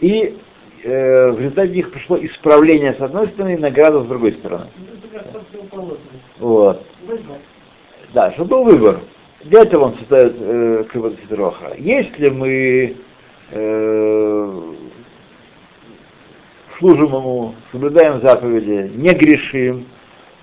и 0.01 0.37
э, 0.85 1.31
в 1.31 1.39
результате 1.41 1.73
них 1.73 1.91
пришло 1.91 2.17
исправление 2.25 2.95
с 2.95 3.01
одной 3.01 3.29
стороны 3.29 3.55
и 3.55 3.59
награда 3.59 4.03
с 4.03 4.07
другой 4.07 4.33
стороны. 4.35 4.67
Вот. 6.39 6.87
Да, 8.13 8.31
чтобы 8.33 8.51
был 8.51 8.65
выбор. 8.65 9.01
Для 9.43 9.63
этого 9.63 9.87
он 9.87 9.95
создает 9.97 10.37
э, 10.39 10.85
Кривот 10.91 11.17
Если 11.79 12.29
мы 12.31 12.97
э, 13.51 14.75
служим 16.79 17.15
ему, 17.15 17.55
соблюдаем 17.73 18.21
заповеди, 18.21 18.91
не 18.95 19.13
грешим, 19.13 19.87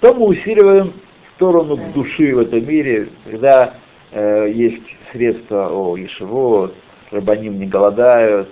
то 0.02 0.14
мы 0.14 0.28
усиливаем 0.28 0.94
сторону 1.42 1.80
души 1.96 2.36
в 2.36 2.40
этом 2.40 2.68
мире, 2.68 3.10
когда 3.26 3.74
э, 4.12 4.52
есть 4.54 4.84
средства, 5.12 5.70
о, 5.72 5.98
Ешево, 5.98 6.72
рабаним 7.10 7.60
не 7.60 7.66
голодают, 7.66 8.50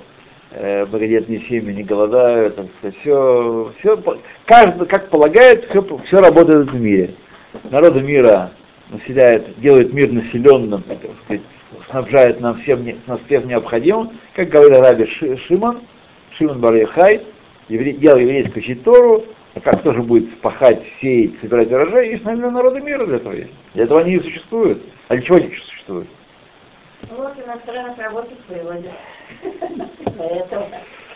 э, 0.52 0.86
многодетные 0.86 1.42
семьи 1.42 1.74
не 1.74 1.84
голодают, 1.84 2.60
все, 3.02 3.74
все, 3.80 4.04
каждый, 4.46 4.88
как 4.88 5.10
полагает, 5.10 5.66
все, 5.70 6.00
все 6.06 6.22
работает 6.22 6.72
в 6.72 6.80
мире. 6.80 7.16
Народы 7.70 8.02
мира 8.02 8.52
населяет, 8.90 9.60
делает 9.60 9.94
мир 9.94 10.12
населенным, 10.12 10.84
так 10.84 10.98
сказать, 11.24 11.42
снабжает 11.90 12.40
нам 12.42 12.60
всем, 12.62 12.86
нас 13.08 13.20
всем 13.26 13.48
необходимым, 13.48 14.12
как 14.34 14.50
говорил 14.50 14.82
Раби 14.82 15.06
Шимон, 15.06 15.82
Шимон 16.32 16.60
Барьяхай, 16.60 17.22
делал 17.68 18.18
еврейскую 18.18 18.78
Тору, 18.78 19.26
А 19.56 19.60
как 19.60 19.84
тоже 19.84 20.02
будет 20.04 20.40
пахать, 20.42 20.84
сеять, 21.02 21.40
собирать 21.42 21.72
урожай, 21.72 22.10
есть, 22.10 22.24
наверное, 22.24 22.52
народы 22.52 22.82
мира 22.82 23.06
для 23.06 23.18
этого 23.18 23.34
есть. 23.34 23.52
Для 23.74 23.84
этого 23.86 24.02
они 24.02 24.16
и 24.16 24.22
существуют. 24.22 24.84
А 25.08 25.16
для 25.16 25.24
чего 25.24 25.38
они 25.38 25.52
существуют? 25.54 26.08
Вот 27.08 27.34
иностранных 27.40 27.98
работать 27.98 28.40
выводят. 28.48 28.92
Поэтому, 30.18 30.68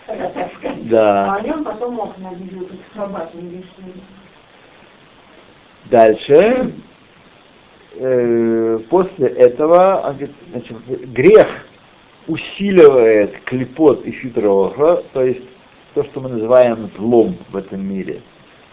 когда 0.07 0.29
так 0.29 0.53
сказать. 0.53 0.89
Да. 0.89 1.36
А 1.36 1.41
нем 1.41 1.63
потом 1.63 2.13
собаки 2.95 3.36
не 3.36 3.57
решили. 3.57 3.93
Дальше, 5.86 6.73
э, 7.95 8.79
после 8.89 9.27
этого, 9.27 10.01
он 10.05 10.13
говорит, 10.13 10.36
значит, 10.51 11.11
грех 11.11 11.47
усиливает 12.27 13.41
клепот 13.43 14.05
и 14.05 14.11
фитроха, 14.11 15.03
то 15.11 15.23
есть 15.23 15.43
то, 15.93 16.03
что 16.03 16.21
мы 16.21 16.29
называем 16.29 16.89
злом 16.97 17.38
в 17.49 17.57
этом 17.57 17.86
мире. 17.86 18.21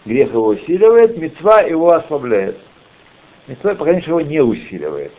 Грех 0.05 0.29
его 0.31 0.47
усиливает, 0.47 1.17
мецва 1.17 1.61
его 1.61 1.91
ослабляет. 1.91 2.57
Мецва, 3.47 3.75
по 3.75 3.83
крайней 3.83 4.01
мере, 4.01 4.09
его 4.09 4.21
не 4.21 4.39
усиливает. 4.39 5.11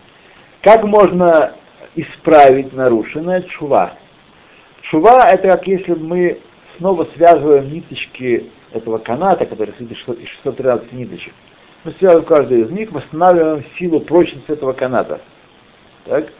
Как 0.62 0.82
можно 0.84 1.53
исправить 1.95 2.72
нарушенное 2.72 3.43
чува? 3.43 3.95
Чува 4.82 5.30
это 5.30 5.49
как 5.49 5.66
если 5.66 5.95
мы 5.95 6.40
снова 6.76 7.07
связываем 7.14 7.72
ниточки 7.72 8.51
этого 8.72 8.99
каната, 8.99 9.47
который 9.47 9.74
состоит 9.78 10.20
из 10.20 10.28
613 10.28 10.93
ниточек. 10.93 11.32
Мы 11.84 11.93
связываем 11.93 12.26
каждую 12.26 12.66
из 12.66 12.70
них, 12.70 12.93
восстанавливаем 12.93 13.64
силу 13.76 14.01
прочности 14.01 14.51
этого 14.51 14.72
каната. 14.72 15.20
Так? 16.05 16.32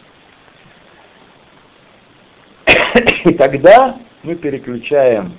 И 3.25 3.35
тогда 3.35 3.97
мы 4.23 4.37
переключаем, 4.37 5.33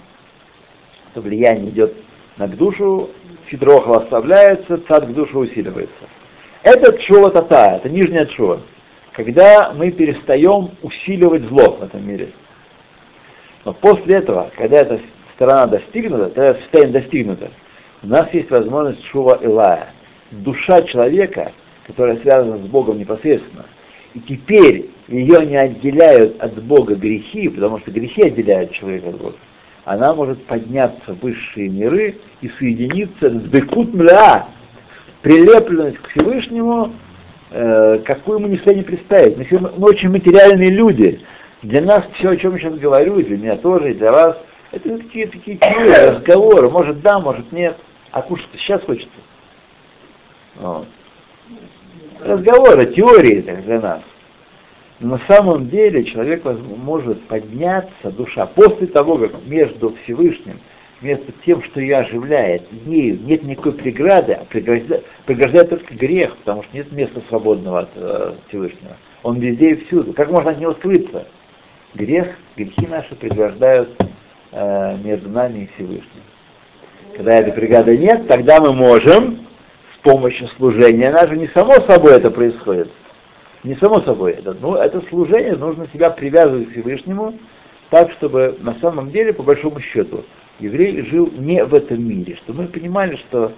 то 1.14 1.22
влияние 1.22 1.70
идет 1.70 1.96
на 2.38 2.48
душу, 2.48 3.10
фидроха 3.46 3.98
оставляется, 3.98 4.78
цад 4.88 5.08
к 5.08 5.14
душу 5.14 5.40
усиливается. 5.40 6.10
Это 6.64 6.98
чува 6.98 7.30
тата, 7.30 7.78
это 7.78 7.90
нижняя 7.90 8.26
чува. 8.26 8.62
Когда 9.14 9.74
мы 9.74 9.92
перестаем 9.92 10.72
усиливать 10.82 11.44
зло 11.44 11.78
в 11.80 11.84
этом 11.84 12.08
мире. 12.08 12.30
Но 13.64 13.74
после 13.74 14.16
этого, 14.16 14.52
когда 14.58 14.78
эта 14.78 15.00
сторона 15.36 15.68
достигнута, 15.68 16.26
когда 16.32 16.56
состояние 16.56 17.02
достигнуто, 17.02 17.52
у 18.02 18.08
нас 18.08 18.34
есть 18.34 18.50
возможность 18.50 19.06
шува 19.06 19.40
Илая. 19.42 19.90
Душа 20.32 20.82
человека, 20.82 21.52
которая 21.86 22.18
связана 22.18 22.58
с 22.58 22.62
Богом 22.62 22.98
непосредственно, 22.98 23.66
и 24.16 24.20
теперь 24.20 24.90
ее 25.08 25.46
не 25.46 25.56
отделяют 25.56 26.42
от 26.42 26.62
Бога 26.64 26.96
грехи, 26.96 27.50
потому 27.50 27.80
что 27.80 27.92
грехи 27.92 28.24
отделяют 28.24 28.72
человека 28.72 29.10
от 29.10 29.18
Бога, 29.18 29.36
она 29.86 30.14
может 30.14 30.44
подняться 30.46 31.14
в 31.14 31.20
высшие 31.20 31.70
миры 31.70 32.18
и 32.42 32.50
соединиться 32.50 33.30
с 33.30 33.34
Бекут 33.34 33.94
Мля, 33.94 34.48
прилепленность 35.22 35.98
к 35.98 36.10
Всевышнему, 36.10 36.94
э, 37.54 38.00
какую 38.00 38.40
мы 38.40 38.50
не 38.50 38.76
не 38.76 38.84
представить. 38.84 39.38
Мы, 39.38 39.60
мы 39.60 39.90
очень 39.90 40.10
материальные 40.10 40.72
люди. 40.72 41.22
Для 41.62 41.82
нас 41.82 42.06
все, 42.14 42.32
о 42.32 42.38
чем 42.38 42.54
я 42.54 42.60
сейчас 42.60 42.76
говорю, 42.76 43.22
для 43.22 43.38
меня 43.38 43.56
тоже, 43.56 43.92
и 43.92 43.94
для 43.94 44.12
вас, 44.12 44.38
это 44.72 44.98
такие 44.98 45.28
такие 45.28 45.60
разговоры. 46.10 46.70
Может 46.70 47.02
да, 47.02 47.20
может 47.20 47.52
нет. 47.52 47.78
А 48.12 48.22
кушать 48.22 48.50
сейчас 48.56 48.82
хочется. 48.84 49.10
Вот. 50.56 50.88
Разговоры, 52.20 52.86
теории 52.88 53.42
так, 53.42 53.64
для 53.64 53.80
нас. 53.80 54.02
Но 55.00 55.18
на 55.18 55.20
самом 55.28 55.70
деле 55.70 56.04
человек 56.06 56.44
может 56.46 57.24
подняться, 57.28 58.12
душа, 58.12 58.46
после 58.46 58.88
того, 58.88 59.18
как 59.18 59.32
между 59.46 59.96
Всевышним, 60.04 60.60
между 61.02 61.32
тем, 61.46 61.62
что 61.62 61.80
ее 61.80 61.98
оживляет, 61.98 62.64
ею 62.86 63.20
нет 63.24 63.44
никакой 63.44 63.74
преграды, 63.74 64.34
а 64.34 64.46
преграждает, 64.46 65.06
преграждает 65.26 65.70
только 65.70 65.94
грех, 65.96 66.38
потому 66.38 66.64
что 66.64 66.76
нет 66.76 66.92
места 66.92 67.22
свободного 67.28 67.82
от 67.82 67.90
э, 67.96 68.34
Всевышнего. 68.48 68.98
Он 69.22 69.40
везде 69.40 69.72
и 69.72 69.86
всюду. 69.86 70.14
Как 70.14 70.30
можно 70.32 70.52
от 70.52 70.60
него 70.60 70.74
скрыться? 70.74 71.28
Грех, 71.94 72.30
грехи 72.56 72.88
наши 72.88 73.16
преграждают 73.16 73.90
э, 74.52 74.98
между 75.04 75.30
нами 75.30 75.60
и 75.60 75.70
Всевышним. 75.76 76.24
Когда 77.16 77.36
этой 77.36 77.54
преграды 77.54 77.98
нет, 77.98 78.28
тогда 78.28 78.60
мы 78.60 78.74
можем 78.74 79.48
с 79.96 79.98
помощью 80.00 80.48
служения 80.48 81.12
нашего, 81.12 81.36
не 81.36 81.48
само 81.48 81.76
собой 81.82 82.14
это 82.14 82.32
происходит, 82.32 82.92
не 83.64 83.76
само 83.76 84.02
собой 84.02 84.34
это, 84.34 84.54
но 84.60 84.78
это 84.78 85.02
служение 85.10 85.56
нужно 85.56 85.88
себя 85.94 86.10
привязывать 86.10 86.70
к 86.70 86.72
Всевышнему, 86.72 87.36
так, 87.90 88.12
чтобы 88.12 88.58
на 88.60 88.74
самом 88.82 89.12
деле, 89.12 89.34
по 89.34 89.44
большому 89.44 89.80
счету, 89.80 90.26
еврей 90.64 91.04
жил 91.06 91.32
не 91.32 91.64
в 91.64 91.74
этом 91.74 92.04
мире, 92.08 92.36
чтобы 92.38 92.64
мы 92.64 92.68
понимали, 92.68 93.16
что 93.18 93.52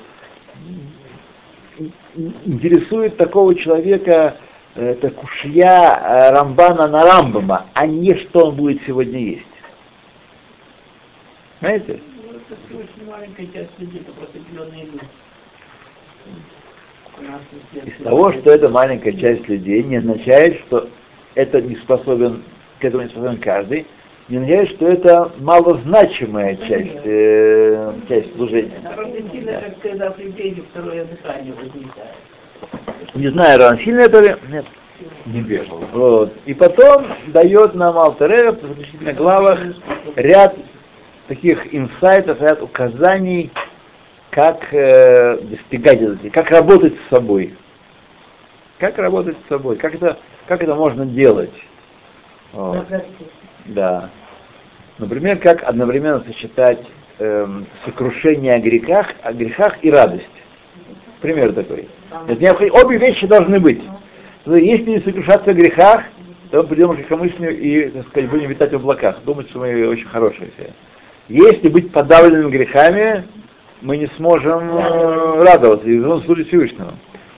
интересует 2.46 3.18
такого 3.18 3.56
человека 3.56 4.38
это 4.76 5.10
кушья 5.10 6.00
э, 6.02 6.32
Рамбана 6.32 6.88
на 6.88 7.04
Рамбама, 7.04 7.68
а 7.74 7.88
не 7.88 8.14
что 8.16 8.48
он 8.48 8.56
будет 8.56 8.82
сегодня 8.86 9.20
есть. 9.20 9.46
Знаете? 11.62 12.02
это 12.50 12.78
очень 12.78 13.10
маленькая 13.10 13.48
часть 13.48 13.80
людей, 13.80 14.02
это 14.02 14.12
просто 14.12 14.38
определенные 14.38 14.86
люди. 14.86 15.06
Из 17.86 18.04
того, 18.04 18.34
что 18.34 18.52
это 18.52 18.70
маленькая 18.70 19.14
часть 19.14 19.48
людей, 19.48 19.84
не 19.84 19.98
означает, 19.98 20.60
что 20.60 20.90
это 21.34 21.62
не 21.62 21.76
способен, 21.78 22.44
к 22.80 22.84
этому 22.84 23.04
не 23.04 23.10
способен 23.10 23.38
каждый, 23.40 23.88
не 24.28 24.38
означает, 24.38 24.70
что 24.70 24.88
это 24.88 25.32
малозначимая 25.40 26.56
часть, 26.56 27.06
э, 27.06 27.94
часть 28.08 28.36
служения. 28.36 28.80
Сильно, 29.32 29.54
как 29.54 29.80
когда 29.82 30.12
при 30.12 30.30
беге 30.30 30.64
второе 30.72 31.06
дыхание 31.06 31.54
возникает. 31.54 32.16
Не 33.14 33.28
знаю, 33.28 33.60
рано 33.60 33.80
сильно 33.80 34.02
это 34.02 34.20
ли? 34.20 34.36
Нет. 34.50 34.66
Не 35.26 35.42
бегал. 35.42 35.84
Вот. 35.94 36.34
И 36.46 36.54
потом 36.54 37.06
дает 37.28 37.76
нам 37.76 37.98
Алтереев 37.98 38.62
в 38.62 38.68
заключительных 38.68 39.16
главах 39.16 39.60
ряд 40.16 40.56
таких 41.28 41.74
инсайтов, 41.74 42.42
ряд 42.42 42.62
указаний, 42.62 43.52
как 44.32 44.74
э, 44.74 45.38
достигать 45.38 46.02
этого, 46.02 46.30
как 46.32 46.50
работать 46.50 46.96
с 46.96 47.10
собой. 47.10 47.56
Как 48.80 48.98
работать 48.98 49.38
с 49.46 49.50
собой, 49.50 49.76
как 49.76 49.96
это, 49.96 50.18
как 50.48 50.64
это 50.64 50.76
можно 50.76 51.06
делать. 51.06 51.54
Вот. 52.54 52.86
Да. 53.66 54.10
Например, 54.98 55.38
как 55.38 55.64
одновременно 55.64 56.24
сочетать 56.26 56.86
эм, 57.20 57.66
сокрушение 57.84 58.56
о 58.56 58.60
грехах, 58.60 59.08
о 59.22 59.34
грехах 59.34 59.78
и 59.82 59.92
радость. 59.92 60.30
Пример 61.22 61.54
такой. 61.54 61.88
Это 62.28 62.42
необходимо, 62.42 62.80
обе 62.80 62.98
вещи 62.98 63.28
должны 63.28 63.60
быть. 63.60 63.82
Но 64.46 64.56
если 64.56 64.92
не 64.92 65.00
сокрушаться 65.00 65.52
о 65.52 65.54
грехах, 65.54 66.04
то 66.52 66.62
мы 66.62 66.68
придем 66.68 66.96
к 66.96 67.00
легкомыслию 67.00 67.60
и, 67.60 67.90
так 67.90 68.08
сказать, 68.08 68.30
будем 68.30 68.50
витать 68.50 68.72
в 68.72 68.76
облаках, 68.76 69.22
думать, 69.26 69.50
что 69.50 69.60
мы 69.60 69.88
очень 69.88 70.08
хорошие 70.08 70.52
все. 70.56 70.72
Если 71.28 71.70
быть 71.70 71.92
подавленными 71.92 72.52
грехами, 72.52 73.26
мы 73.82 73.98
не 73.98 74.08
сможем 74.16 74.78
э, 74.78 75.44
радоваться 75.44 75.88
и 75.88 76.00
должен 76.00 76.26
служить 76.26 76.48
Всевышнему. 76.50 76.92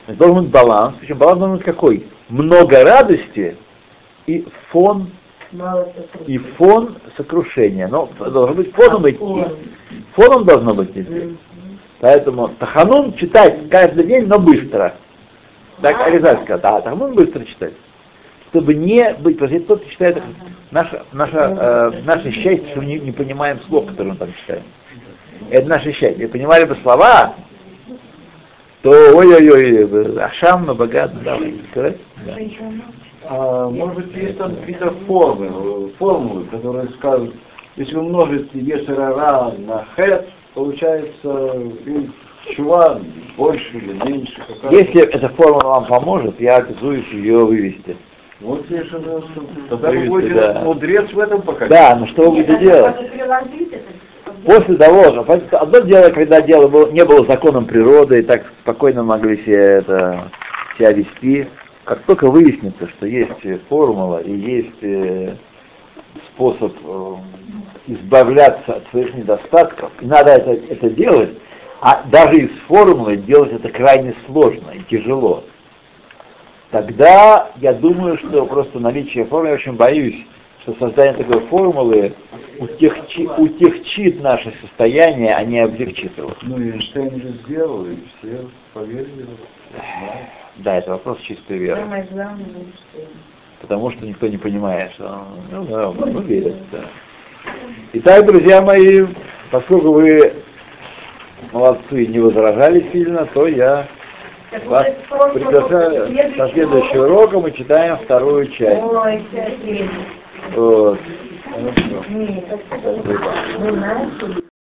Должен 0.08 0.44
быть 0.44 0.52
баланс. 0.52 0.98
Причем 1.00 1.18
баланс 1.18 1.40
должен 1.40 1.58
быть 1.58 1.66
какой? 1.66 2.06
Много 2.30 2.84
радости 2.84 3.56
и 4.26 4.46
фон 4.70 5.10
и 6.26 6.38
фон 6.38 6.98
сокрушения. 7.16 7.88
Но 7.88 8.10
должен 8.20 8.56
быть 8.56 8.74
фоном 8.74 9.10
идти. 9.10 9.46
Фоном 10.14 10.46
должно 10.46 10.74
быть 10.74 10.92
идти. 10.92 11.38
Поэтому 12.00 12.50
Таханун 12.50 13.14
читать 13.14 13.70
каждый 13.70 14.06
день, 14.06 14.28
но 14.28 14.40
быстро. 14.40 14.96
Так 15.82 16.00
Аризаль 16.08 16.44
сказал, 16.44 16.60
да, 16.60 16.82
Таханун 16.82 17.14
быстро 17.14 17.44
читать. 17.46 17.74
Чтобы 18.50 18.76
не 18.76 19.14
быть, 19.20 19.40
потому 19.40 19.60
что 19.60 19.68
тот 19.68 19.88
читает, 19.90 20.22
наше, 20.72 21.04
наше, 21.12 21.36
э, 21.36 21.92
наше 22.06 22.32
счастье, 22.32 22.70
что 22.70 22.80
мы 22.80 22.86
не, 22.86 23.00
не 23.00 23.12
понимаем 23.12 23.60
слов, 23.68 23.88
которые 23.88 24.14
мы 24.14 24.20
там 24.20 24.34
читаем. 24.34 24.64
Это 25.50 25.68
наше 25.68 25.92
счастье. 25.92 26.18
Если 26.18 26.28
понимали 26.28 26.66
бы 26.66 26.76
слова, 26.82 27.36
то 28.82 28.92
ой-ой-ой, 28.92 30.20
Ашам, 30.20 30.66
богат, 30.66 31.12
да, 31.24 31.38
сказать? 31.72 31.98
Да. 32.26 32.36
А, 33.30 33.70
может 33.70 33.96
быть, 33.96 34.16
есть 34.16 34.38
там 34.38 34.56
какие-то 34.56 34.92
формы, 35.06 35.90
формулы, 35.98 36.46
которые 36.46 36.88
скажут, 36.90 37.34
если 37.76 37.96
умножить 37.96 38.50
Ешерара 38.54 39.52
на 39.58 39.86
Хет, 39.96 40.30
получается 40.54 41.54
и 41.86 42.10
чува 42.56 43.00
больше 43.36 43.78
или 43.78 43.94
меньше. 43.94 44.42
Если 44.72 45.02
эта 45.02 45.30
формула 45.30 45.64
вам 45.64 45.86
поможет, 45.86 46.40
я 46.40 46.58
обязуюсь 46.58 47.08
ее 47.10 47.46
вывести. 47.46 47.98
Вот 48.40 48.66
здесь 48.68 48.86
уже, 48.94 49.24
тогда 49.70 49.90
Вывести, 49.90 50.10
вы 50.10 50.22
будете 50.22 50.36
да. 50.36 50.62
мудрец 50.64 51.12
в 51.12 51.20
этом 51.20 51.42
пока. 51.42 51.68
Да, 51.68 51.96
но 51.96 52.06
что 52.06 52.30
вы 52.30 52.38
будете 52.38 52.60
делать? 52.60 52.96
После 54.48 54.78
того, 54.78 55.26
понимаете, 55.26 55.58
одно 55.58 55.80
дело, 55.80 56.10
когда 56.10 56.40
дело 56.40 56.70
было, 56.70 56.90
не 56.90 57.04
было 57.04 57.26
законом 57.26 57.66
природы, 57.66 58.20
и 58.20 58.22
так 58.22 58.46
спокойно 58.62 59.04
могли 59.04 59.44
себе 59.44 59.58
это, 59.58 60.32
себя 60.78 60.94
вести, 60.94 61.50
как 61.84 62.00
только 62.04 62.32
выяснится, 62.32 62.88
что 62.88 63.08
есть 63.08 63.34
формула 63.68 64.20
и 64.20 64.32
есть 64.32 64.82
э, 64.84 65.36
способ 66.30 66.74
э, 66.82 67.16
избавляться 67.88 68.76
от 68.76 68.88
своих 68.88 69.14
недостатков, 69.16 69.92
и 70.00 70.06
надо 70.06 70.30
это, 70.30 70.52
это 70.52 70.92
делать, 70.92 71.32
а 71.82 72.04
даже 72.10 72.38
из 72.38 72.52
формулы 72.70 73.18
делать 73.18 73.52
это 73.52 73.68
крайне 73.68 74.16
сложно 74.28 74.72
и 74.72 74.80
тяжело, 74.90 75.44
тогда 76.72 77.52
я 77.58 77.74
думаю, 77.74 78.18
что 78.18 78.46
просто 78.46 78.80
наличие 78.80 79.26
формулы, 79.26 79.50
я 79.50 79.56
очень 79.56 79.74
боюсь, 79.74 80.26
что 80.68 80.76
создание 80.80 81.24
такой 81.24 81.42
формулы 81.48 82.14
утехчи, 82.60 83.26
утехчит 83.38 84.22
наше 84.22 84.54
состояние, 84.62 85.34
а 85.34 85.44
не 85.46 85.60
облегчит 85.60 86.18
его. 86.18 86.34
Ну, 86.42 86.60
Эйнштейн 86.60 87.22
же 87.22 87.30
сделал, 87.44 87.86
и 87.86 87.96
все 88.20 88.46
поверили. 88.74 89.28
Да. 89.74 89.82
Да, 90.58 90.76
это 90.78 90.92
вопрос 90.92 91.20
чистой 91.20 91.58
веры. 91.58 91.80
Самое 91.82 92.04
главное, 92.12 92.46
что 92.46 93.02
Потому 93.62 93.92
что 93.92 94.06
никто 94.06 94.28
не 94.28 94.38
понимает, 94.38 94.92
что 94.94 95.26
ну, 95.52 95.64
да, 95.66 95.92
ну, 95.92 96.22
верят, 96.22 96.58
да. 96.72 96.82
Итак, 97.94 98.26
друзья 98.26 98.62
мои, 98.62 99.06
поскольку 99.52 99.94
вы 99.94 100.34
молодцы 101.54 102.08
не 102.08 102.20
возражали 102.20 102.86
сильно, 102.92 103.26
то 103.26 103.48
я 103.48 103.88
Так 104.52 104.66
вас 104.66 104.88
приглашаю 105.34 106.36
со 106.36 106.50
следующего 106.50 107.06
урок. 107.06 107.20
урока, 107.20 107.40
мы 107.40 107.52
читаем 107.52 107.98
вторую 107.98 108.48
часть. 108.48 108.84
Ой, 108.84 109.24
Вот. 110.56 111.00